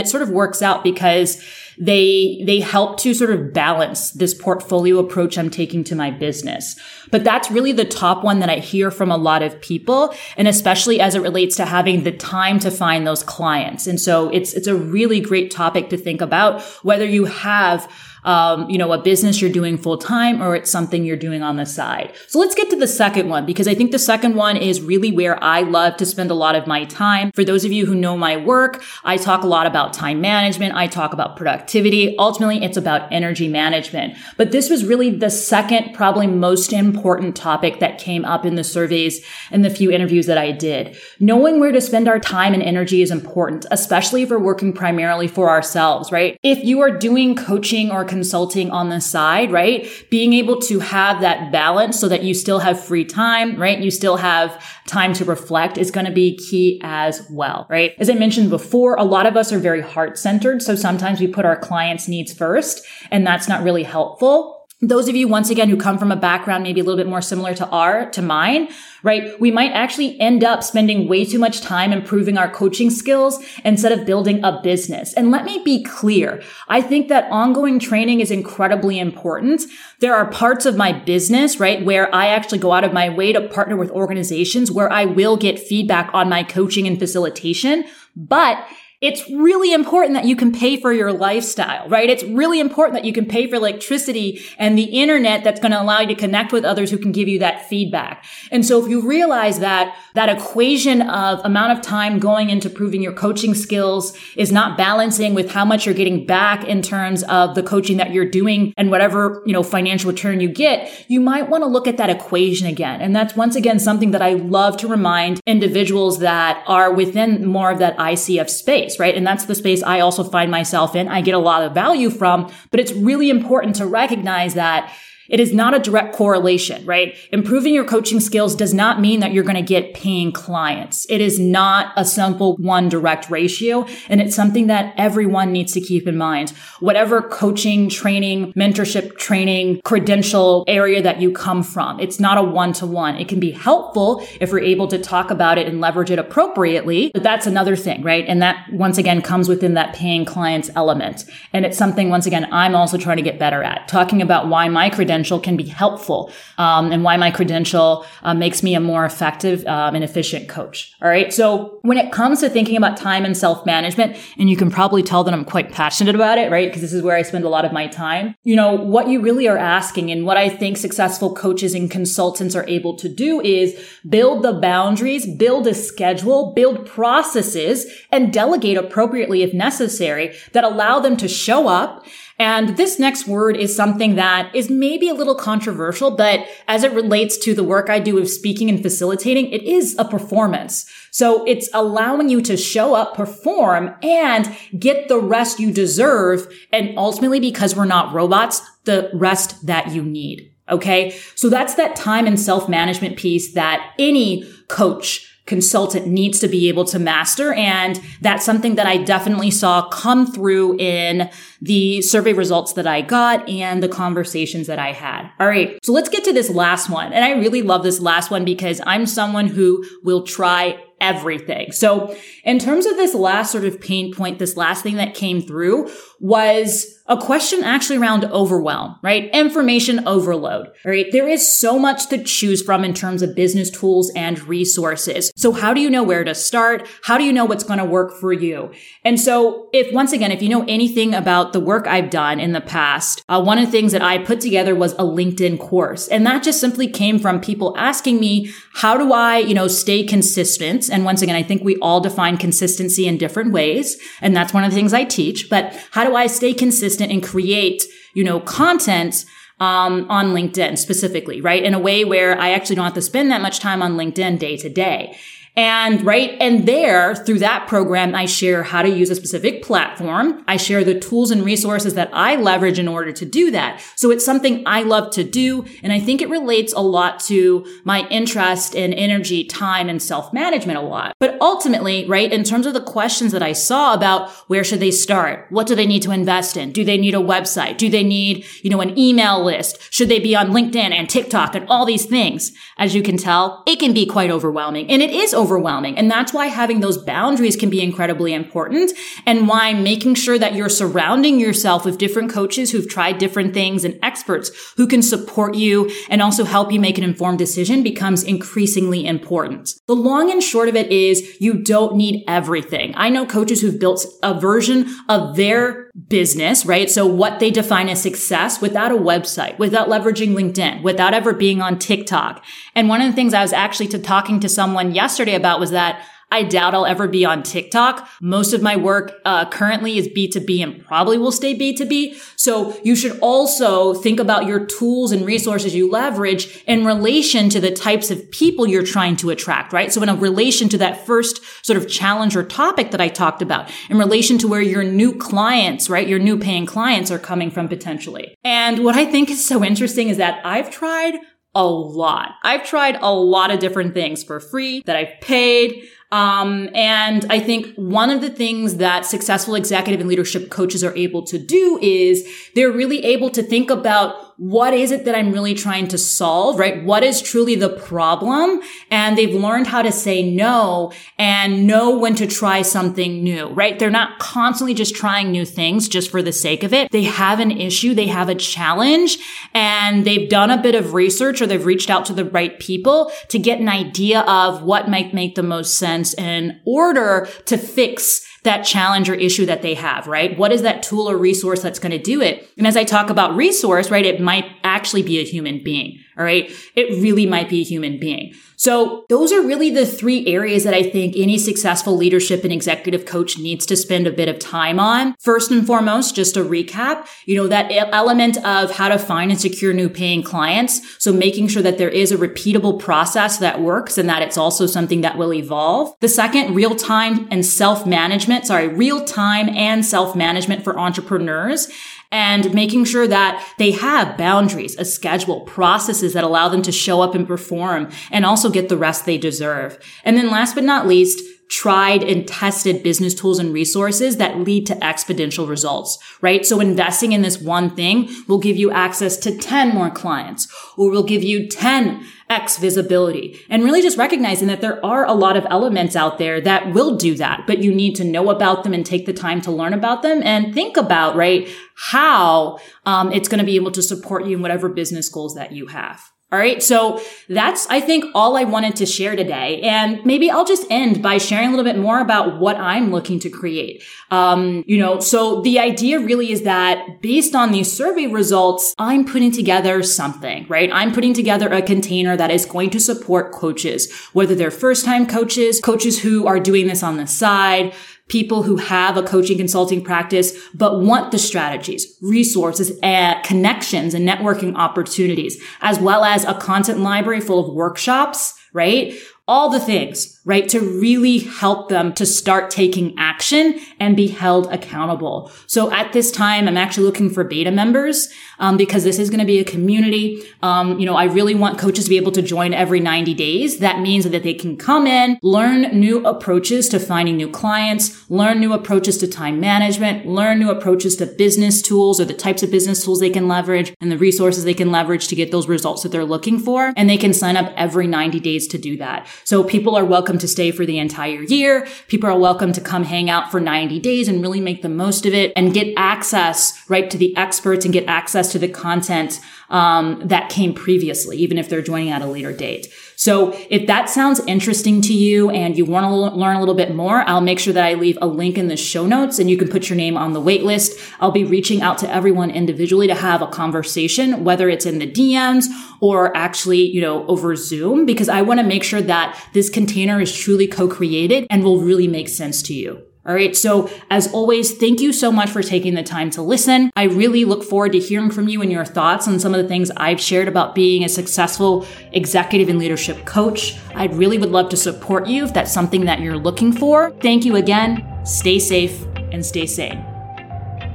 it 0.00 0.06
sort 0.06 0.22
of 0.22 0.30
works 0.30 0.62
out 0.62 0.84
because 0.84 1.44
they, 1.78 2.42
they 2.46 2.60
help 2.60 2.98
to 3.00 3.14
sort 3.14 3.30
of 3.30 3.52
balance 3.52 4.10
this 4.10 4.34
portfolio 4.34 4.98
approach 4.98 5.36
I'm 5.36 5.50
taking 5.50 5.84
to 5.84 5.94
my 5.94 6.10
business. 6.10 6.78
But 7.10 7.24
that's 7.24 7.50
really 7.50 7.72
the 7.72 7.84
top 7.84 8.24
one 8.24 8.40
that 8.40 8.50
I 8.50 8.56
hear 8.56 8.90
from 8.90 9.10
a 9.10 9.16
lot 9.16 9.42
of 9.42 9.60
people. 9.60 10.14
And 10.36 10.48
especially 10.48 11.00
as 11.00 11.14
it 11.14 11.22
relates 11.22 11.56
to 11.56 11.64
having 11.64 12.04
the 12.04 12.12
time 12.12 12.58
to 12.60 12.70
find 12.70 13.06
those 13.06 13.22
clients. 13.22 13.86
And 13.86 14.00
so 14.00 14.28
it's, 14.30 14.52
it's 14.52 14.66
a 14.66 14.76
really 14.76 15.20
great 15.20 15.50
topic 15.50 15.90
to 15.90 15.96
think 15.96 16.20
about 16.20 16.62
whether 16.82 17.06
you 17.06 17.24
have 17.24 17.90
um, 18.24 18.68
you 18.70 18.78
know, 18.78 18.92
a 18.92 18.98
business 18.98 19.40
you're 19.40 19.50
doing 19.50 19.76
full 19.76 19.98
time 19.98 20.42
or 20.42 20.56
it's 20.56 20.70
something 20.70 21.04
you're 21.04 21.16
doing 21.16 21.42
on 21.42 21.56
the 21.56 21.66
side. 21.66 22.12
So 22.26 22.38
let's 22.38 22.54
get 22.54 22.70
to 22.70 22.76
the 22.76 22.86
second 22.86 23.28
one 23.28 23.46
because 23.46 23.68
I 23.68 23.74
think 23.74 23.92
the 23.92 23.98
second 23.98 24.34
one 24.34 24.56
is 24.56 24.80
really 24.80 25.12
where 25.12 25.42
I 25.42 25.60
love 25.60 25.96
to 25.98 26.06
spend 26.06 26.30
a 26.30 26.34
lot 26.34 26.54
of 26.54 26.66
my 26.66 26.84
time. 26.84 27.30
For 27.32 27.44
those 27.44 27.64
of 27.64 27.72
you 27.72 27.86
who 27.86 27.94
know 27.94 28.16
my 28.16 28.36
work, 28.36 28.82
I 29.04 29.16
talk 29.16 29.42
a 29.42 29.46
lot 29.46 29.66
about 29.66 29.92
time 29.92 30.20
management. 30.20 30.74
I 30.74 30.86
talk 30.86 31.12
about 31.12 31.36
productivity. 31.36 32.16
Ultimately, 32.18 32.64
it's 32.64 32.76
about 32.76 33.12
energy 33.12 33.48
management. 33.48 34.16
But 34.36 34.52
this 34.52 34.70
was 34.70 34.84
really 34.84 35.10
the 35.10 35.30
second, 35.30 35.94
probably 35.94 36.26
most 36.26 36.72
important 36.72 37.36
topic 37.36 37.80
that 37.80 37.98
came 37.98 38.24
up 38.24 38.44
in 38.44 38.54
the 38.54 38.64
surveys 38.64 39.24
and 39.50 39.64
the 39.64 39.70
few 39.70 39.90
interviews 39.90 40.26
that 40.26 40.38
I 40.38 40.52
did. 40.52 40.96
Knowing 41.20 41.60
where 41.60 41.72
to 41.72 41.80
spend 41.80 42.08
our 42.08 42.18
time 42.18 42.54
and 42.54 42.62
energy 42.62 43.02
is 43.02 43.10
important, 43.10 43.66
especially 43.70 44.22
if 44.22 44.30
we're 44.30 44.38
working 44.38 44.72
primarily 44.72 45.28
for 45.28 45.50
ourselves, 45.50 46.10
right? 46.10 46.38
If 46.42 46.64
you 46.64 46.80
are 46.80 46.90
doing 46.90 47.36
coaching 47.36 47.90
or 47.90 48.04
consulting 48.14 48.70
on 48.70 48.90
the 48.90 49.00
side, 49.00 49.50
right? 49.50 49.90
Being 50.08 50.34
able 50.34 50.60
to 50.60 50.78
have 50.78 51.20
that 51.20 51.50
balance 51.50 51.98
so 51.98 52.08
that 52.08 52.22
you 52.22 52.32
still 52.32 52.60
have 52.60 52.78
free 52.78 53.04
time, 53.04 53.60
right? 53.60 53.80
You 53.80 53.90
still 53.90 54.18
have 54.18 54.64
time 54.86 55.12
to 55.14 55.24
reflect 55.24 55.76
is 55.76 55.90
going 55.90 56.06
to 56.06 56.12
be 56.12 56.36
key 56.36 56.80
as 56.84 57.26
well, 57.28 57.66
right? 57.68 57.92
As 57.98 58.08
I 58.08 58.14
mentioned 58.14 58.50
before, 58.50 58.94
a 58.94 59.02
lot 59.02 59.26
of 59.26 59.36
us 59.36 59.52
are 59.52 59.58
very 59.58 59.80
heart 59.80 60.16
centered. 60.16 60.62
So 60.62 60.76
sometimes 60.76 61.18
we 61.18 61.26
put 61.26 61.44
our 61.44 61.56
clients' 61.56 62.06
needs 62.06 62.32
first 62.32 62.86
and 63.10 63.26
that's 63.26 63.48
not 63.48 63.64
really 63.64 63.82
helpful 63.82 64.63
those 64.88 65.08
of 65.08 65.16
you 65.16 65.28
once 65.28 65.50
again 65.50 65.68
who 65.68 65.76
come 65.76 65.98
from 65.98 66.12
a 66.12 66.16
background 66.16 66.62
maybe 66.62 66.80
a 66.80 66.84
little 66.84 66.96
bit 66.98 67.08
more 67.08 67.22
similar 67.22 67.54
to 67.54 67.66
our 67.68 68.10
to 68.10 68.22
mine 68.22 68.68
right 69.02 69.38
we 69.40 69.50
might 69.50 69.70
actually 69.72 70.18
end 70.20 70.42
up 70.42 70.62
spending 70.62 71.08
way 71.08 71.24
too 71.24 71.38
much 71.38 71.60
time 71.60 71.92
improving 71.92 72.38
our 72.38 72.50
coaching 72.50 72.90
skills 72.90 73.44
instead 73.64 73.92
of 73.92 74.06
building 74.06 74.42
a 74.42 74.60
business. 74.62 75.12
And 75.14 75.30
let 75.30 75.44
me 75.44 75.62
be 75.64 75.82
clear. 75.82 76.42
I 76.68 76.80
think 76.80 77.08
that 77.08 77.30
ongoing 77.30 77.78
training 77.78 78.20
is 78.20 78.30
incredibly 78.30 78.98
important. 78.98 79.62
There 80.00 80.14
are 80.14 80.30
parts 80.30 80.66
of 80.66 80.76
my 80.76 80.92
business 80.92 81.60
right 81.60 81.84
where 81.84 82.12
i 82.14 82.28
actually 82.28 82.58
go 82.58 82.72
out 82.72 82.84
of 82.84 82.92
my 82.92 83.08
way 83.08 83.32
to 83.32 83.48
partner 83.48 83.76
with 83.76 83.90
organizations 83.90 84.70
where 84.70 84.90
i 84.90 85.04
will 85.04 85.36
get 85.36 85.58
feedback 85.58 86.10
on 86.12 86.28
my 86.28 86.42
coaching 86.42 86.86
and 86.86 86.98
facilitation. 86.98 87.84
But 88.16 88.64
it's 89.04 89.28
really 89.28 89.74
important 89.74 90.14
that 90.14 90.24
you 90.24 90.34
can 90.34 90.50
pay 90.50 90.80
for 90.80 90.90
your 90.90 91.12
lifestyle, 91.12 91.86
right? 91.90 92.08
It's 92.08 92.24
really 92.24 92.58
important 92.58 92.94
that 92.94 93.04
you 93.04 93.12
can 93.12 93.26
pay 93.26 93.46
for 93.46 93.56
electricity 93.56 94.40
and 94.56 94.78
the 94.78 94.84
internet 94.84 95.44
that's 95.44 95.60
going 95.60 95.72
to 95.72 95.82
allow 95.82 96.00
you 96.00 96.06
to 96.06 96.14
connect 96.14 96.52
with 96.52 96.64
others 96.64 96.90
who 96.90 96.96
can 96.96 97.12
give 97.12 97.28
you 97.28 97.38
that 97.40 97.68
feedback. 97.68 98.24
And 98.50 98.64
so 98.64 98.82
if 98.82 98.88
you 98.88 99.06
realize 99.06 99.58
that 99.58 99.94
that 100.14 100.30
equation 100.30 101.02
of 101.02 101.44
amount 101.44 101.72
of 101.72 101.82
time 101.82 102.18
going 102.18 102.48
into 102.48 102.70
proving 102.70 103.02
your 103.02 103.12
coaching 103.12 103.52
skills 103.52 104.16
is 104.36 104.50
not 104.50 104.78
balancing 104.78 105.34
with 105.34 105.50
how 105.50 105.66
much 105.66 105.84
you're 105.84 105.94
getting 105.94 106.24
back 106.24 106.64
in 106.64 106.80
terms 106.80 107.24
of 107.24 107.54
the 107.54 107.62
coaching 107.62 107.98
that 107.98 108.12
you're 108.12 108.30
doing 108.30 108.72
and 108.78 108.90
whatever, 108.90 109.42
you 109.44 109.52
know, 109.52 109.62
financial 109.62 110.10
return 110.10 110.40
you 110.40 110.48
get, 110.48 110.90
you 111.10 111.20
might 111.20 111.50
want 111.50 111.62
to 111.62 111.68
look 111.68 111.86
at 111.86 111.98
that 111.98 112.08
equation 112.08 112.66
again. 112.66 113.02
And 113.02 113.14
that's 113.14 113.36
once 113.36 113.54
again 113.54 113.78
something 113.78 114.12
that 114.12 114.22
I 114.22 114.32
love 114.32 114.78
to 114.78 114.88
remind 114.88 115.40
individuals 115.46 116.20
that 116.20 116.64
are 116.66 116.90
within 116.90 117.44
more 117.44 117.70
of 117.70 117.80
that 117.80 117.98
ICF 117.98 118.48
space 118.48 118.93
space, 118.94 119.00
right? 119.00 119.16
And 119.16 119.26
that's 119.26 119.44
the 119.44 119.54
space 119.54 119.82
I 119.82 120.00
also 120.00 120.24
find 120.24 120.50
myself 120.50 120.94
in. 120.94 121.08
I 121.08 121.20
get 121.20 121.34
a 121.34 121.38
lot 121.38 121.62
of 121.62 121.74
value 121.74 122.10
from, 122.10 122.50
but 122.70 122.80
it's 122.80 122.92
really 122.92 123.30
important 123.30 123.76
to 123.76 123.86
recognize 123.86 124.54
that 124.54 124.92
it 125.28 125.40
is 125.40 125.54
not 125.54 125.74
a 125.74 125.78
direct 125.78 126.14
correlation, 126.14 126.84
right? 126.84 127.16
Improving 127.32 127.74
your 127.74 127.84
coaching 127.84 128.20
skills 128.20 128.54
does 128.54 128.74
not 128.74 129.00
mean 129.00 129.20
that 129.20 129.32
you're 129.32 129.44
going 129.44 129.54
to 129.56 129.62
get 129.62 129.94
paying 129.94 130.32
clients. 130.32 131.06
It 131.08 131.20
is 131.20 131.38
not 131.38 131.92
a 131.96 132.04
simple 132.04 132.56
one 132.56 132.88
direct 132.88 133.30
ratio. 133.30 133.86
And 134.08 134.20
it's 134.20 134.36
something 134.36 134.66
that 134.66 134.94
everyone 134.96 135.52
needs 135.52 135.72
to 135.72 135.80
keep 135.80 136.06
in 136.06 136.16
mind. 136.16 136.50
Whatever 136.80 137.22
coaching, 137.22 137.88
training, 137.88 138.52
mentorship 138.52 139.16
training, 139.16 139.80
credential 139.84 140.64
area 140.68 141.02
that 141.02 141.20
you 141.20 141.32
come 141.32 141.62
from, 141.62 142.00
it's 142.00 142.20
not 142.20 142.38
a 142.38 142.42
one 142.42 142.72
to 142.74 142.86
one. 142.86 143.16
It 143.16 143.28
can 143.28 143.40
be 143.40 143.50
helpful 143.50 144.26
if 144.40 144.52
we're 144.52 144.60
able 144.60 144.88
to 144.88 144.98
talk 144.98 145.30
about 145.30 145.58
it 145.58 145.66
and 145.66 145.80
leverage 145.80 146.10
it 146.10 146.18
appropriately. 146.18 147.10
But 147.14 147.22
that's 147.22 147.46
another 147.46 147.76
thing, 147.76 148.02
right? 148.02 148.24
And 148.26 148.42
that 148.42 148.66
once 148.72 148.98
again 148.98 149.22
comes 149.22 149.48
within 149.48 149.74
that 149.74 149.94
paying 149.94 150.24
clients 150.24 150.70
element. 150.76 151.24
And 151.52 151.64
it's 151.64 151.78
something 151.78 152.10
once 152.10 152.26
again, 152.26 152.46
I'm 152.52 152.74
also 152.74 152.98
trying 152.98 153.16
to 153.16 153.22
get 153.22 153.38
better 153.38 153.62
at 153.62 153.88
talking 153.88 154.20
about 154.20 154.48
why 154.48 154.68
my 154.68 154.90
credential 154.90 155.13
credential 155.14 155.38
can 155.38 155.56
be 155.56 155.64
helpful 155.64 156.32
um, 156.58 156.90
and 156.90 157.04
why 157.04 157.16
my 157.16 157.30
credential 157.30 158.04
uh, 158.24 158.34
makes 158.34 158.64
me 158.64 158.74
a 158.74 158.80
more 158.80 159.04
effective 159.04 159.64
um, 159.68 159.94
and 159.94 160.02
efficient 160.02 160.48
coach. 160.48 160.92
All 161.00 161.08
right. 161.08 161.32
So 161.32 161.78
when 161.82 161.98
it 161.98 162.10
comes 162.10 162.40
to 162.40 162.50
thinking 162.50 162.76
about 162.76 162.96
time 162.96 163.24
and 163.24 163.36
self 163.36 163.64
management, 163.64 164.16
and 164.38 164.50
you 164.50 164.56
can 164.56 164.72
probably 164.72 165.04
tell 165.04 165.22
that 165.22 165.32
I'm 165.32 165.44
quite 165.44 165.70
passionate 165.70 166.16
about 166.16 166.38
it, 166.38 166.50
right? 166.50 166.68
Because 166.68 166.82
this 166.82 166.92
is 166.92 167.00
where 167.00 167.16
I 167.16 167.22
spend 167.22 167.44
a 167.44 167.48
lot 167.48 167.64
of 167.64 167.72
my 167.72 167.86
time. 167.86 168.34
You 168.42 168.56
know, 168.56 168.74
what 168.74 169.06
you 169.06 169.20
really 169.20 169.46
are 169.46 169.56
asking 169.56 170.10
and 170.10 170.26
what 170.26 170.36
I 170.36 170.48
think 170.48 170.78
successful 170.78 171.32
coaches 171.32 171.74
and 171.74 171.88
consultants 171.88 172.56
are 172.56 172.66
able 172.66 172.96
to 172.96 173.08
do 173.08 173.40
is 173.40 173.78
build 174.08 174.42
the 174.42 174.54
boundaries, 174.54 175.26
build 175.26 175.68
a 175.68 175.74
schedule, 175.74 176.52
build 176.54 176.86
processes, 176.86 177.86
and 178.10 178.32
delegate 178.32 178.76
appropriately 178.76 179.42
if 179.44 179.54
necessary 179.54 180.34
that 180.52 180.64
allow 180.64 180.98
them 180.98 181.16
to 181.18 181.28
show 181.28 181.68
up 181.68 182.04
and 182.38 182.76
this 182.76 182.98
next 182.98 183.28
word 183.28 183.56
is 183.56 183.74
something 183.74 184.16
that 184.16 184.54
is 184.54 184.68
maybe 184.68 185.08
a 185.08 185.14
little 185.14 185.36
controversial, 185.36 186.10
but 186.10 186.46
as 186.66 186.82
it 186.82 186.92
relates 186.92 187.36
to 187.38 187.54
the 187.54 187.62
work 187.62 187.88
I 187.88 188.00
do 188.00 188.18
of 188.18 188.28
speaking 188.28 188.68
and 188.68 188.82
facilitating, 188.82 189.50
it 189.52 189.62
is 189.62 189.96
a 189.98 190.04
performance. 190.04 190.90
So 191.12 191.44
it's 191.44 191.68
allowing 191.72 192.28
you 192.28 192.42
to 192.42 192.56
show 192.56 192.94
up, 192.94 193.14
perform, 193.14 193.94
and 194.02 194.56
get 194.76 195.06
the 195.06 195.20
rest 195.20 195.60
you 195.60 195.72
deserve. 195.72 196.52
And 196.72 196.98
ultimately, 196.98 197.38
because 197.38 197.76
we're 197.76 197.84
not 197.84 198.12
robots, 198.12 198.60
the 198.84 199.10
rest 199.14 199.66
that 199.66 199.92
you 199.92 200.02
need. 200.02 200.50
Okay. 200.68 201.16
So 201.36 201.48
that's 201.48 201.74
that 201.74 201.94
time 201.94 202.26
and 202.26 202.40
self 202.40 202.68
management 202.68 203.16
piece 203.16 203.52
that 203.54 203.94
any 203.98 204.50
coach 204.68 205.30
consultant 205.46 206.06
needs 206.06 206.38
to 206.40 206.48
be 206.48 206.68
able 206.68 206.84
to 206.86 206.98
master. 206.98 207.52
And 207.52 208.00
that's 208.20 208.44
something 208.44 208.76
that 208.76 208.86
I 208.86 208.96
definitely 208.98 209.50
saw 209.50 209.88
come 209.88 210.26
through 210.26 210.78
in 210.78 211.30
the 211.60 212.00
survey 212.02 212.32
results 212.32 212.72
that 212.74 212.86
I 212.86 213.02
got 213.02 213.46
and 213.48 213.82
the 213.82 213.88
conversations 213.88 214.66
that 214.66 214.78
I 214.78 214.92
had. 214.92 215.30
All 215.38 215.46
right. 215.46 215.78
So 215.82 215.92
let's 215.92 216.08
get 216.08 216.24
to 216.24 216.32
this 216.32 216.50
last 216.50 216.88
one. 216.88 217.12
And 217.12 217.24
I 217.24 217.32
really 217.32 217.62
love 217.62 217.82
this 217.82 218.00
last 218.00 218.30
one 218.30 218.44
because 218.44 218.80
I'm 218.86 219.06
someone 219.06 219.46
who 219.46 219.84
will 220.02 220.22
try 220.22 220.82
everything. 221.00 221.72
So 221.72 222.16
in 222.44 222.58
terms 222.58 222.86
of 222.86 222.96
this 222.96 223.14
last 223.14 223.52
sort 223.52 223.64
of 223.64 223.80
pain 223.80 224.14
point, 224.14 224.38
this 224.38 224.56
last 224.56 224.82
thing 224.82 224.96
that 224.96 225.14
came 225.14 225.42
through 225.42 225.90
was 226.20 226.98
a 227.06 227.18
question 227.18 227.62
actually 227.62 227.98
around 227.98 228.24
overwhelm, 228.24 228.96
right? 229.02 229.28
Information 229.34 230.06
overload, 230.08 230.68
right? 230.86 231.06
There 231.12 231.28
is 231.28 231.54
so 231.58 231.78
much 231.78 232.08
to 232.08 232.24
choose 232.24 232.62
from 232.62 232.82
in 232.82 232.94
terms 232.94 233.20
of 233.20 233.34
business 233.34 233.70
tools 233.70 234.10
and 234.16 234.42
resources. 234.44 235.30
So 235.36 235.52
how 235.52 235.74
do 235.74 235.82
you 235.82 235.90
know 235.90 236.02
where 236.02 236.24
to 236.24 236.34
start? 236.34 236.88
How 237.02 237.18
do 237.18 237.24
you 237.24 237.32
know 237.32 237.44
what's 237.44 237.64
going 237.64 237.78
to 237.78 237.84
work 237.84 238.18
for 238.18 238.32
you? 238.32 238.72
And 239.04 239.20
so 239.20 239.68
if 239.74 239.92
once 239.92 240.12
again, 240.12 240.32
if 240.32 240.40
you 240.40 240.48
know 240.48 240.64
anything 240.66 241.14
about 241.14 241.52
the 241.52 241.60
work 241.60 241.86
I've 241.86 242.08
done 242.08 242.40
in 242.40 242.52
the 242.52 242.62
past, 242.62 243.22
uh, 243.28 243.42
one 243.42 243.58
of 243.58 243.66
the 243.66 243.70
things 243.70 243.92
that 243.92 244.02
I 244.02 244.16
put 244.16 244.40
together 244.40 244.74
was 244.74 244.94
a 244.94 245.04
LinkedIn 245.04 245.60
course. 245.60 246.08
And 246.08 246.26
that 246.26 246.42
just 246.42 246.58
simply 246.58 246.88
came 246.88 247.18
from 247.18 247.38
people 247.38 247.76
asking 247.76 248.18
me, 248.18 248.50
how 248.72 248.96
do 248.96 249.12
I, 249.12 249.38
you 249.38 249.52
know, 249.52 249.68
stay 249.68 250.04
consistent? 250.04 250.88
And 250.88 251.04
once 251.04 251.20
again, 251.20 251.36
I 251.36 251.42
think 251.42 251.62
we 251.62 251.76
all 251.76 252.00
define 252.00 252.38
consistency 252.38 253.06
in 253.06 253.18
different 253.18 253.52
ways. 253.52 253.98
And 254.22 254.34
that's 254.34 254.54
one 254.54 254.64
of 254.64 254.70
the 254.70 254.74
things 254.74 254.94
I 254.94 255.04
teach, 255.04 255.50
but 255.50 255.78
how 255.90 256.04
do 256.04 256.16
I 256.16 256.28
stay 256.28 256.54
consistent 256.54 256.93
consistent 256.94 257.12
and 257.12 257.22
create, 257.22 257.82
you 258.14 258.24
know, 258.24 258.40
content 258.40 259.24
um, 259.60 260.06
on 260.10 260.34
LinkedIn 260.34 260.76
specifically, 260.78 261.40
right? 261.40 261.62
In 261.62 261.74
a 261.74 261.78
way 261.78 262.04
where 262.04 262.38
I 262.38 262.50
actually 262.50 262.76
don't 262.76 262.84
have 262.84 262.94
to 262.94 263.02
spend 263.02 263.30
that 263.30 263.40
much 263.40 263.60
time 263.60 263.82
on 263.82 263.96
LinkedIn 263.96 264.38
day 264.38 264.56
to 264.56 264.68
day. 264.68 265.16
And 265.56 266.04
right. 266.04 266.36
And 266.40 266.66
there 266.66 267.14
through 267.14 267.38
that 267.38 267.68
program, 267.68 268.14
I 268.14 268.26
share 268.26 268.64
how 268.64 268.82
to 268.82 268.88
use 268.88 269.10
a 269.10 269.14
specific 269.14 269.62
platform. 269.62 270.42
I 270.48 270.56
share 270.56 270.82
the 270.82 270.98
tools 270.98 271.30
and 271.30 271.44
resources 271.44 271.94
that 271.94 272.10
I 272.12 272.34
leverage 272.34 272.78
in 272.78 272.88
order 272.88 273.12
to 273.12 273.24
do 273.24 273.52
that. 273.52 273.80
So 273.94 274.10
it's 274.10 274.24
something 274.24 274.64
I 274.66 274.82
love 274.82 275.12
to 275.12 275.22
do. 275.22 275.64
And 275.82 275.92
I 275.92 276.00
think 276.00 276.20
it 276.20 276.28
relates 276.28 276.72
a 276.72 276.80
lot 276.80 277.20
to 277.26 277.64
my 277.84 278.06
interest 278.08 278.74
in 278.74 278.92
energy, 278.92 279.44
time 279.44 279.88
and 279.88 280.02
self 280.02 280.32
management 280.32 280.78
a 280.78 280.82
lot. 280.82 281.14
But 281.20 281.38
ultimately, 281.40 282.04
right, 282.08 282.32
in 282.32 282.42
terms 282.42 282.66
of 282.66 282.74
the 282.74 282.82
questions 282.82 283.30
that 283.30 283.42
I 283.42 283.52
saw 283.52 283.94
about 283.94 284.30
where 284.48 284.64
should 284.64 284.80
they 284.80 284.90
start? 284.90 285.46
What 285.50 285.68
do 285.68 285.76
they 285.76 285.86
need 285.86 286.02
to 286.02 286.10
invest 286.10 286.56
in? 286.56 286.72
Do 286.72 286.84
they 286.84 286.98
need 286.98 287.14
a 287.14 287.18
website? 287.18 287.78
Do 287.78 287.88
they 287.88 288.02
need, 288.02 288.44
you 288.62 288.70
know, 288.70 288.80
an 288.80 288.98
email 288.98 289.44
list? 289.44 289.78
Should 289.92 290.08
they 290.08 290.18
be 290.18 290.34
on 290.34 290.48
LinkedIn 290.48 290.92
and 290.92 291.08
TikTok 291.08 291.54
and 291.54 291.68
all 291.68 291.86
these 291.86 292.06
things? 292.06 292.52
As 292.76 292.94
you 292.96 293.02
can 293.02 293.16
tell, 293.16 293.62
it 293.66 293.78
can 293.78 293.94
be 293.94 294.04
quite 294.04 294.30
overwhelming 294.30 294.90
and 294.90 295.00
it 295.00 295.10
is 295.10 295.32
overwhelming. 295.32 295.43
And 295.44 296.10
that's 296.10 296.32
why 296.32 296.46
having 296.46 296.80
those 296.80 296.98
boundaries 296.98 297.56
can 297.56 297.70
be 297.70 297.82
incredibly 297.82 298.32
important 298.32 298.92
and 299.26 299.48
why 299.48 299.72
making 299.72 300.14
sure 300.14 300.38
that 300.38 300.54
you're 300.54 300.68
surrounding 300.68 301.40
yourself 301.40 301.84
with 301.84 301.98
different 301.98 302.30
coaches 302.30 302.70
who've 302.70 302.88
tried 302.88 303.18
different 303.18 303.54
things 303.54 303.84
and 303.84 303.98
experts 304.02 304.50
who 304.76 304.86
can 304.86 305.02
support 305.02 305.54
you 305.54 305.90
and 306.08 306.22
also 306.22 306.44
help 306.44 306.72
you 306.72 306.80
make 306.80 306.98
an 306.98 307.04
informed 307.04 307.38
decision 307.38 307.82
becomes 307.82 308.22
increasingly 308.22 309.06
important. 309.06 309.74
The 309.86 309.96
long 309.96 310.30
and 310.30 310.42
short 310.42 310.68
of 310.68 310.76
it 310.76 310.90
is 310.90 311.40
you 311.40 311.54
don't 311.54 311.96
need 311.96 312.24
everything. 312.26 312.92
I 312.96 313.08
know 313.08 313.26
coaches 313.26 313.60
who've 313.60 313.78
built 313.78 314.04
a 314.22 314.38
version 314.38 314.86
of 315.08 315.36
their 315.36 315.90
business, 316.08 316.66
right? 316.66 316.90
So 316.90 317.06
what 317.06 317.38
they 317.38 317.50
define 317.50 317.88
as 317.88 318.02
success 318.02 318.60
without 318.60 318.90
a 318.90 318.96
website, 318.96 319.58
without 319.58 319.88
leveraging 319.88 320.34
LinkedIn, 320.34 320.82
without 320.82 321.14
ever 321.14 321.32
being 321.32 321.62
on 321.62 321.78
TikTok. 321.78 322.44
And 322.74 322.88
one 322.88 323.00
of 323.00 323.06
the 323.10 323.14
things 323.14 323.34
I 323.34 323.42
was 323.42 323.52
actually 323.52 323.88
to 323.88 323.98
talking 323.98 324.40
to 324.40 324.48
someone 324.48 324.94
yesterday 324.94 325.34
about 325.34 325.60
was 325.60 325.70
that 325.70 326.04
I 326.34 326.42
doubt 326.42 326.74
I'll 326.74 326.84
ever 326.84 327.06
be 327.06 327.24
on 327.24 327.44
TikTok. 327.44 328.08
Most 328.20 328.52
of 328.52 328.60
my 328.60 328.74
work 328.74 329.12
uh, 329.24 329.48
currently 329.50 329.98
is 329.98 330.08
B2B 330.08 330.64
and 330.64 330.84
probably 330.84 331.16
will 331.16 331.30
stay 331.30 331.56
B2B. 331.56 332.20
So 332.34 332.76
you 332.82 332.96
should 332.96 333.18
also 333.20 333.94
think 333.94 334.18
about 334.18 334.46
your 334.46 334.66
tools 334.66 335.12
and 335.12 335.24
resources 335.24 335.76
you 335.76 335.88
leverage 335.88 336.64
in 336.66 336.84
relation 336.84 337.50
to 337.50 337.60
the 337.60 337.70
types 337.70 338.10
of 338.10 338.28
people 338.32 338.66
you're 338.66 338.82
trying 338.82 339.14
to 339.18 339.30
attract, 339.30 339.72
right? 339.72 339.92
So 339.92 340.02
in 340.02 340.08
a 340.08 340.16
relation 340.16 340.68
to 340.70 340.78
that 340.78 341.06
first 341.06 341.40
sort 341.64 341.76
of 341.76 341.88
challenge 341.88 342.34
or 342.34 342.42
topic 342.42 342.90
that 342.90 343.00
I 343.00 343.08
talked 343.08 343.40
about, 343.40 343.70
in 343.88 343.96
relation 343.96 344.36
to 344.38 344.48
where 344.48 344.62
your 344.62 344.82
new 344.82 345.16
clients, 345.16 345.88
right? 345.88 346.08
Your 346.08 346.18
new 346.18 346.36
paying 346.36 346.66
clients 346.66 347.12
are 347.12 347.18
coming 347.20 347.52
from 347.52 347.68
potentially. 347.68 348.34
And 348.42 348.84
what 348.84 348.96
I 348.96 349.04
think 349.04 349.30
is 349.30 349.46
so 349.46 349.62
interesting 349.62 350.08
is 350.08 350.16
that 350.16 350.44
I've 350.44 350.70
tried 350.70 351.14
a 351.54 351.64
lot. 351.64 352.36
I've 352.42 352.64
tried 352.64 352.96
a 353.00 353.12
lot 353.12 353.50
of 353.50 353.60
different 353.60 353.94
things 353.94 354.24
for 354.24 354.40
free 354.40 354.82
that 354.86 354.96
I've 354.96 355.20
paid. 355.20 355.88
Um, 356.10 356.68
and 356.74 357.26
I 357.30 357.40
think 357.40 357.74
one 357.76 358.10
of 358.10 358.20
the 358.20 358.30
things 358.30 358.76
that 358.76 359.04
successful 359.04 359.54
executive 359.54 360.00
and 360.00 360.08
leadership 360.08 360.50
coaches 360.50 360.84
are 360.84 360.94
able 360.96 361.24
to 361.24 361.38
do 361.38 361.78
is 361.82 362.28
they're 362.54 362.70
really 362.70 363.04
able 363.04 363.30
to 363.30 363.42
think 363.42 363.70
about 363.70 364.23
what 364.36 364.74
is 364.74 364.90
it 364.90 365.04
that 365.04 365.14
I'm 365.14 365.32
really 365.32 365.54
trying 365.54 365.88
to 365.88 365.98
solve, 365.98 366.58
right? 366.58 366.84
What 366.84 367.04
is 367.04 367.22
truly 367.22 367.54
the 367.54 367.68
problem? 367.68 368.60
And 368.90 369.16
they've 369.16 369.34
learned 369.34 369.68
how 369.68 369.82
to 369.82 369.92
say 369.92 370.28
no 370.28 370.92
and 371.18 371.66
know 371.66 371.96
when 371.96 372.14
to 372.16 372.26
try 372.26 372.62
something 372.62 373.22
new, 373.22 373.46
right? 373.48 373.78
They're 373.78 373.90
not 373.90 374.18
constantly 374.18 374.74
just 374.74 374.96
trying 374.96 375.30
new 375.30 375.44
things 375.44 375.88
just 375.88 376.10
for 376.10 376.22
the 376.22 376.32
sake 376.32 376.62
of 376.62 376.72
it. 376.72 376.90
They 376.90 377.04
have 377.04 377.38
an 377.38 377.52
issue. 377.52 377.94
They 377.94 378.08
have 378.08 378.28
a 378.28 378.34
challenge 378.34 379.18
and 379.54 380.04
they've 380.04 380.28
done 380.28 380.50
a 380.50 380.60
bit 380.60 380.74
of 380.74 380.94
research 380.94 381.40
or 381.40 381.46
they've 381.46 381.64
reached 381.64 381.90
out 381.90 382.04
to 382.06 382.12
the 382.12 382.24
right 382.24 382.58
people 382.58 383.12
to 383.28 383.38
get 383.38 383.60
an 383.60 383.68
idea 383.68 384.20
of 384.22 384.62
what 384.62 384.88
might 384.88 385.14
make 385.14 385.34
the 385.34 385.42
most 385.42 385.78
sense 385.78 386.14
in 386.14 386.60
order 386.64 387.28
to 387.46 387.56
fix 387.56 388.23
that 388.44 388.62
challenge 388.62 389.08
or 389.08 389.14
issue 389.14 389.46
that 389.46 389.62
they 389.62 389.74
have, 389.74 390.06
right? 390.06 390.38
What 390.38 390.52
is 390.52 390.62
that 390.62 390.82
tool 390.82 391.10
or 391.10 391.16
resource 391.16 391.62
that's 391.62 391.78
going 391.78 391.92
to 391.92 391.98
do 391.98 392.20
it? 392.20 392.48
And 392.56 392.66
as 392.66 392.76
I 392.76 392.84
talk 392.84 393.10
about 393.10 393.34
resource, 393.34 393.90
right, 393.90 394.06
it 394.06 394.20
might 394.20 394.44
actually 394.62 395.02
be 395.02 395.18
a 395.18 395.24
human 395.24 395.64
being. 395.64 395.98
All 396.16 396.24
right. 396.24 396.50
It 396.74 397.02
really 397.02 397.26
might 397.26 397.48
be 397.48 397.60
a 397.60 397.64
human 397.64 397.98
being. 397.98 398.34
So 398.56 399.04
those 399.08 399.32
are 399.32 399.42
really 399.42 399.70
the 399.70 399.84
three 399.84 400.26
areas 400.26 400.64
that 400.64 400.74
I 400.74 400.82
think 400.82 401.14
any 401.16 401.38
successful 401.38 401.96
leadership 401.96 402.44
and 402.44 402.52
executive 402.52 403.04
coach 403.04 403.38
needs 403.38 403.66
to 403.66 403.76
spend 403.76 404.06
a 404.06 404.12
bit 404.12 404.28
of 404.28 404.38
time 404.38 404.78
on. 404.78 405.14
First 405.20 405.50
and 405.50 405.66
foremost, 405.66 406.14
just 406.14 406.36
a 406.36 406.40
recap, 406.40 407.06
you 407.26 407.36
know, 407.36 407.48
that 407.48 407.70
element 407.92 408.36
of 408.44 408.70
how 408.70 408.88
to 408.88 408.98
find 408.98 409.30
and 409.30 409.40
secure 409.40 409.72
new 409.72 409.88
paying 409.88 410.22
clients. 410.22 410.80
So 411.02 411.12
making 411.12 411.48
sure 411.48 411.62
that 411.62 411.78
there 411.78 411.90
is 411.90 412.12
a 412.12 412.16
repeatable 412.16 412.78
process 412.78 413.38
that 413.38 413.60
works 413.60 413.98
and 413.98 414.08
that 414.08 414.22
it's 414.22 414.38
also 414.38 414.66
something 414.66 415.00
that 415.00 415.18
will 415.18 415.34
evolve. 415.34 415.94
The 416.00 416.08
second, 416.08 416.54
real 416.54 416.76
time 416.76 417.26
and 417.30 417.44
self 417.44 417.86
management, 417.86 418.46
sorry, 418.46 418.68
real 418.68 419.04
time 419.04 419.48
and 419.48 419.84
self 419.84 420.14
management 420.14 420.62
for 420.62 420.78
entrepreneurs 420.78 421.68
and 422.14 422.54
making 422.54 422.84
sure 422.84 423.08
that 423.08 423.44
they 423.58 423.72
have 423.72 424.16
boundaries, 424.16 424.76
a 424.76 424.84
schedule, 424.84 425.40
processes 425.40 426.12
that 426.12 426.22
allow 426.22 426.48
them 426.48 426.62
to 426.62 426.70
show 426.70 427.02
up 427.02 427.12
and 427.12 427.26
perform 427.26 427.90
and 428.12 428.24
also 428.24 428.48
get 428.48 428.68
the 428.68 428.76
rest 428.76 429.04
they 429.04 429.18
deserve. 429.18 429.76
And 430.04 430.16
then 430.16 430.30
last 430.30 430.54
but 430.54 430.62
not 430.62 430.86
least, 430.86 431.24
tried 431.50 432.02
and 432.02 432.26
tested 432.26 432.82
business 432.82 433.14
tools 433.14 433.38
and 433.38 433.52
resources 433.52 434.16
that 434.16 434.40
lead 434.40 434.66
to 434.66 434.74
exponential 434.76 435.48
results, 435.48 435.98
right? 436.20 436.44
So 436.44 436.60
investing 436.60 437.12
in 437.12 437.22
this 437.22 437.40
one 437.40 437.74
thing 437.74 438.08
will 438.26 438.38
give 438.38 438.56
you 438.56 438.70
access 438.70 439.16
to 439.18 439.36
10 439.36 439.74
more 439.74 439.90
clients 439.90 440.48
or 440.76 440.90
will 440.90 441.02
give 441.02 441.22
you 441.22 441.48
10 441.48 442.04
X 442.30 442.56
visibility 442.56 443.38
and 443.50 443.62
really 443.62 443.82
just 443.82 443.98
recognizing 443.98 444.48
that 444.48 444.62
there 444.62 444.84
are 444.84 445.04
a 445.04 445.12
lot 445.12 445.36
of 445.36 445.46
elements 445.50 445.94
out 445.94 446.18
there 446.18 446.40
that 446.40 446.72
will 446.72 446.96
do 446.96 447.14
that, 447.16 447.44
but 447.46 447.58
you 447.58 447.74
need 447.74 447.94
to 447.96 448.04
know 448.04 448.30
about 448.30 448.64
them 448.64 448.72
and 448.72 448.86
take 448.86 449.04
the 449.04 449.12
time 449.12 449.40
to 449.42 449.52
learn 449.52 449.74
about 449.74 450.02
them 450.02 450.22
and 450.22 450.54
think 450.54 450.76
about, 450.78 451.14
right, 451.14 451.48
how 451.76 452.58
um, 452.86 453.12
it's 453.12 453.28
going 453.28 453.40
to 453.40 453.44
be 453.44 453.56
able 453.56 453.70
to 453.70 453.82
support 453.82 454.24
you 454.24 454.36
in 454.36 454.42
whatever 454.42 454.68
business 454.68 455.08
goals 455.10 455.34
that 455.34 455.52
you 455.52 455.66
have. 455.66 456.00
All 456.32 456.40
right. 456.40 456.60
So 456.60 457.00
that's, 457.28 457.64
I 457.68 457.80
think, 457.80 458.06
all 458.12 458.36
I 458.36 458.42
wanted 458.42 458.74
to 458.76 458.86
share 458.86 459.14
today. 459.14 459.60
And 459.60 460.04
maybe 460.04 460.30
I'll 460.32 460.44
just 460.44 460.66
end 460.68 461.00
by 461.00 461.18
sharing 461.18 461.48
a 461.48 461.50
little 461.50 461.64
bit 461.64 461.78
more 461.78 462.00
about 462.00 462.40
what 462.40 462.56
I'm 462.56 462.90
looking 462.90 463.20
to 463.20 463.30
create. 463.30 463.84
Um, 464.10 464.64
you 464.66 464.76
know, 464.76 464.98
so 464.98 465.42
the 465.42 465.60
idea 465.60 466.00
really 466.00 466.32
is 466.32 466.42
that 466.42 467.00
based 467.00 467.36
on 467.36 467.52
these 467.52 467.72
survey 467.72 468.08
results, 468.08 468.74
I'm 468.78 469.04
putting 469.04 469.30
together 469.30 469.80
something, 469.84 470.44
right? 470.48 470.70
I'm 470.72 470.92
putting 470.92 471.14
together 471.14 471.48
a 471.52 471.62
container 471.62 472.16
that 472.16 472.32
is 472.32 472.46
going 472.46 472.70
to 472.70 472.80
support 472.80 473.30
coaches, 473.30 473.92
whether 474.12 474.34
they're 474.34 474.50
first 474.50 474.84
time 474.84 475.06
coaches, 475.06 475.60
coaches 475.60 476.00
who 476.00 476.26
are 476.26 476.40
doing 476.40 476.66
this 476.66 476.82
on 476.82 476.96
the 476.96 477.06
side, 477.06 477.74
people 478.08 478.42
who 478.42 478.56
have 478.56 478.96
a 478.96 479.02
coaching 479.02 479.38
consulting 479.38 479.82
practice, 479.82 480.36
but 480.54 480.80
want 480.80 481.10
the 481.10 481.18
strategies, 481.18 481.98
resources, 482.02 482.78
connections 483.24 483.94
and 483.94 484.06
networking 484.06 484.54
opportunities, 484.56 485.42
as 485.60 485.78
well 485.78 486.04
as 486.04 486.24
a 486.24 486.34
content 486.34 486.80
library 486.80 487.20
full 487.20 487.48
of 487.48 487.54
workshops, 487.54 488.34
right? 488.52 488.94
All 489.26 489.48
the 489.48 489.60
things 489.60 490.13
right? 490.24 490.48
To 490.48 490.60
really 490.60 491.18
help 491.18 491.68
them 491.68 491.92
to 491.94 492.06
start 492.06 492.50
taking 492.50 492.94
action 492.98 493.60
and 493.78 493.96
be 493.96 494.08
held 494.08 494.52
accountable. 494.52 495.30
So 495.46 495.70
at 495.72 495.92
this 495.92 496.10
time, 496.10 496.48
I'm 496.48 496.56
actually 496.56 496.86
looking 496.86 497.10
for 497.10 497.24
beta 497.24 497.50
members, 497.50 498.08
um, 498.38 498.56
because 498.56 498.84
this 498.84 498.98
is 498.98 499.10
going 499.10 499.20
to 499.20 499.26
be 499.26 499.38
a 499.38 499.44
community. 499.44 500.22
Um, 500.42 500.78
you 500.78 500.86
know, 500.86 500.96
I 500.96 501.04
really 501.04 501.34
want 501.34 501.58
coaches 501.58 501.84
to 501.84 501.90
be 501.90 501.96
able 501.96 502.12
to 502.12 502.22
join 502.22 502.54
every 502.54 502.80
90 502.80 503.14
days. 503.14 503.58
That 503.58 503.80
means 503.80 504.08
that 504.08 504.22
they 504.22 504.34
can 504.34 504.56
come 504.56 504.86
in, 504.86 505.18
learn 505.22 505.62
new 505.78 506.04
approaches 506.06 506.68
to 506.70 506.78
finding 506.80 507.16
new 507.16 507.28
clients, 507.28 508.08
learn 508.10 508.40
new 508.40 508.52
approaches 508.52 508.98
to 508.98 509.08
time 509.08 509.40
management, 509.40 510.06
learn 510.06 510.38
new 510.38 510.50
approaches 510.50 510.96
to 510.96 511.06
business 511.06 511.62
tools 511.62 512.00
or 512.00 512.04
the 512.04 512.14
types 512.14 512.42
of 512.42 512.50
business 512.50 512.84
tools 512.84 513.00
they 513.00 513.10
can 513.10 513.28
leverage 513.28 513.74
and 513.80 513.90
the 513.90 513.98
resources 513.98 514.44
they 514.44 514.54
can 514.54 514.70
leverage 514.70 515.08
to 515.08 515.14
get 515.14 515.30
those 515.30 515.48
results 515.48 515.82
that 515.82 515.92
they're 515.92 516.04
looking 516.04 516.38
for. 516.38 516.72
And 516.76 516.88
they 516.88 516.96
can 516.96 517.12
sign 517.12 517.36
up 517.36 517.52
every 517.56 517.86
90 517.86 518.20
days 518.20 518.46
to 518.48 518.58
do 518.58 518.76
that. 518.78 519.06
So 519.24 519.44
people 519.44 519.76
are 519.76 519.84
welcome 519.84 520.13
welcome 520.14 520.20
to 520.20 520.28
stay 520.28 520.52
for 520.52 520.64
the 520.64 520.78
entire 520.78 521.22
year. 521.22 521.66
People 521.88 522.08
are 522.08 522.16
welcome 522.16 522.52
to 522.52 522.60
come 522.60 522.84
hang 522.84 523.10
out 523.10 523.32
for 523.32 523.40
90 523.40 523.80
days 523.80 524.06
and 524.06 524.22
really 524.22 524.40
make 524.40 524.62
the 524.62 524.68
most 524.68 525.06
of 525.06 525.12
it 525.12 525.32
and 525.34 525.52
get 525.52 525.74
access 525.76 526.52
right 526.70 526.88
to 526.88 526.96
the 526.96 527.16
experts 527.16 527.64
and 527.64 527.74
get 527.74 527.84
access 527.88 528.30
to 528.30 528.38
the 528.38 528.46
content 528.46 529.18
um, 529.50 530.00
that 530.04 530.30
came 530.30 530.54
previously, 530.54 531.16
even 531.16 531.36
if 531.36 531.48
they're 531.48 531.62
joining 531.62 531.90
at 531.90 532.00
a 532.00 532.06
later 532.06 532.32
date. 532.32 532.68
So 533.04 533.36
if 533.50 533.66
that 533.66 533.90
sounds 533.90 534.18
interesting 534.26 534.80
to 534.80 534.94
you 534.94 535.28
and 535.28 535.58
you 535.58 535.66
want 535.66 535.84
to 535.84 535.88
l- 535.88 536.18
learn 536.18 536.36
a 536.36 536.40
little 536.40 536.54
bit 536.54 536.74
more, 536.74 537.06
I'll 537.06 537.20
make 537.20 537.38
sure 537.38 537.52
that 537.52 537.62
I 537.62 537.74
leave 537.74 537.98
a 538.00 538.06
link 538.06 538.38
in 538.38 538.48
the 538.48 538.56
show 538.56 538.86
notes 538.86 539.18
and 539.18 539.28
you 539.28 539.36
can 539.36 539.48
put 539.48 539.68
your 539.68 539.76
name 539.76 539.98
on 539.98 540.14
the 540.14 540.22
wait 540.22 540.42
list. 540.42 540.80
I'll 541.00 541.10
be 541.10 541.22
reaching 541.22 541.60
out 541.60 541.76
to 541.78 541.94
everyone 541.94 542.30
individually 542.30 542.86
to 542.86 542.94
have 542.94 543.20
a 543.20 543.26
conversation, 543.26 544.24
whether 544.24 544.48
it's 544.48 544.64
in 544.64 544.78
the 544.78 544.90
DMs 544.90 545.44
or 545.82 546.16
actually, 546.16 546.62
you 546.62 546.80
know, 546.80 547.06
over 547.06 547.36
Zoom, 547.36 547.84
because 547.84 548.08
I 548.08 548.22
want 548.22 548.40
to 548.40 548.46
make 548.46 548.64
sure 548.64 548.80
that 548.80 549.22
this 549.34 549.50
container 549.50 550.00
is 550.00 550.16
truly 550.16 550.46
co-created 550.46 551.26
and 551.28 551.44
will 551.44 551.60
really 551.60 551.86
make 551.86 552.08
sense 552.08 552.40
to 552.44 552.54
you. 552.54 552.86
All 553.06 553.14
right. 553.14 553.36
So 553.36 553.70
as 553.90 554.12
always, 554.12 554.56
thank 554.56 554.80
you 554.80 554.92
so 554.92 555.12
much 555.12 555.30
for 555.30 555.42
taking 555.42 555.74
the 555.74 555.82
time 555.82 556.10
to 556.10 556.22
listen. 556.22 556.70
I 556.74 556.84
really 556.84 557.24
look 557.24 557.44
forward 557.44 557.72
to 557.72 557.78
hearing 557.78 558.10
from 558.10 558.28
you 558.28 558.40
and 558.40 558.50
your 558.50 558.64
thoughts 558.64 559.06
on 559.06 559.20
some 559.20 559.34
of 559.34 559.42
the 559.42 559.48
things 559.48 559.70
I've 559.76 560.00
shared 560.00 560.26
about 560.26 560.54
being 560.54 560.84
a 560.84 560.88
successful 560.88 561.66
executive 561.92 562.48
and 562.48 562.58
leadership 562.58 563.04
coach. 563.04 563.58
I 563.74 563.86
really 563.86 564.18
would 564.18 564.30
love 564.30 564.48
to 564.50 564.56
support 564.56 565.06
you 565.06 565.24
if 565.24 565.34
that's 565.34 565.52
something 565.52 565.84
that 565.84 566.00
you're 566.00 566.16
looking 566.16 566.52
for. 566.52 566.92
Thank 567.00 567.24
you 567.24 567.36
again. 567.36 567.86
Stay 568.06 568.38
safe 568.38 568.84
and 569.12 569.24
stay 569.24 569.46
sane. 569.46 569.93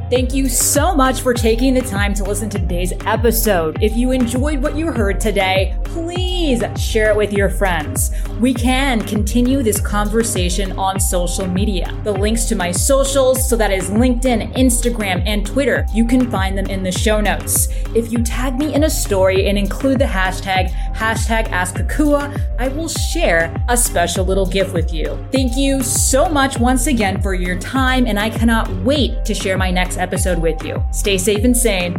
Thank 0.09 0.33
you 0.33 0.49
so 0.49 0.95
much 0.95 1.21
for 1.21 1.35
taking 1.35 1.75
the 1.75 1.81
time 1.81 2.15
to 2.15 2.23
listen 2.23 2.49
to 2.49 2.57
today's 2.57 2.93
episode. 3.05 3.77
If 3.83 3.95
you 3.95 4.09
enjoyed 4.11 4.59
what 4.59 4.75
you 4.75 4.87
heard 4.87 5.21
today, 5.21 5.77
please 5.83 6.63
share 6.81 7.11
it 7.11 7.15
with 7.15 7.31
your 7.31 7.47
friends. 7.47 8.11
We 8.39 8.55
can 8.55 9.01
continue 9.01 9.61
this 9.61 9.79
conversation 9.79 10.71
on 10.79 10.99
social 10.99 11.45
media. 11.45 11.95
The 12.03 12.11
links 12.11 12.45
to 12.45 12.55
my 12.55 12.71
socials, 12.71 13.47
so 13.47 13.55
that 13.57 13.69
is 13.69 13.91
LinkedIn, 13.91 14.55
Instagram, 14.55 15.21
and 15.27 15.45
Twitter, 15.45 15.85
you 15.93 16.05
can 16.05 16.31
find 16.31 16.57
them 16.57 16.65
in 16.65 16.81
the 16.81 16.91
show 16.91 17.21
notes. 17.21 17.67
If 17.93 18.11
you 18.11 18.23
tag 18.23 18.57
me 18.57 18.73
in 18.73 18.85
a 18.85 18.89
story 18.89 19.47
and 19.47 19.59
include 19.59 19.99
the 19.99 20.05
hashtag, 20.05 20.88
hashtag 20.99 21.47
AskAkua, 21.47 22.37
I 22.59 22.67
will 22.67 22.89
share 22.89 23.55
a 23.69 23.77
special 23.77 24.25
little 24.25 24.45
gift 24.45 24.73
with 24.73 24.93
you. 24.93 25.17
Thank 25.31 25.55
you 25.55 25.81
so 25.81 26.27
much 26.27 26.59
once 26.59 26.87
again 26.87 27.21
for 27.21 27.33
your 27.33 27.57
time, 27.57 28.05
and 28.05 28.19
I 28.19 28.29
cannot 28.29 28.69
wait 28.83 29.23
to 29.23 29.33
share 29.33 29.57
my 29.57 29.71
next 29.71 29.97
episode 29.97 30.39
with 30.39 30.61
you. 30.63 30.83
Stay 30.91 31.17
safe 31.17 31.45
and 31.45 31.55
sane. 31.55 31.95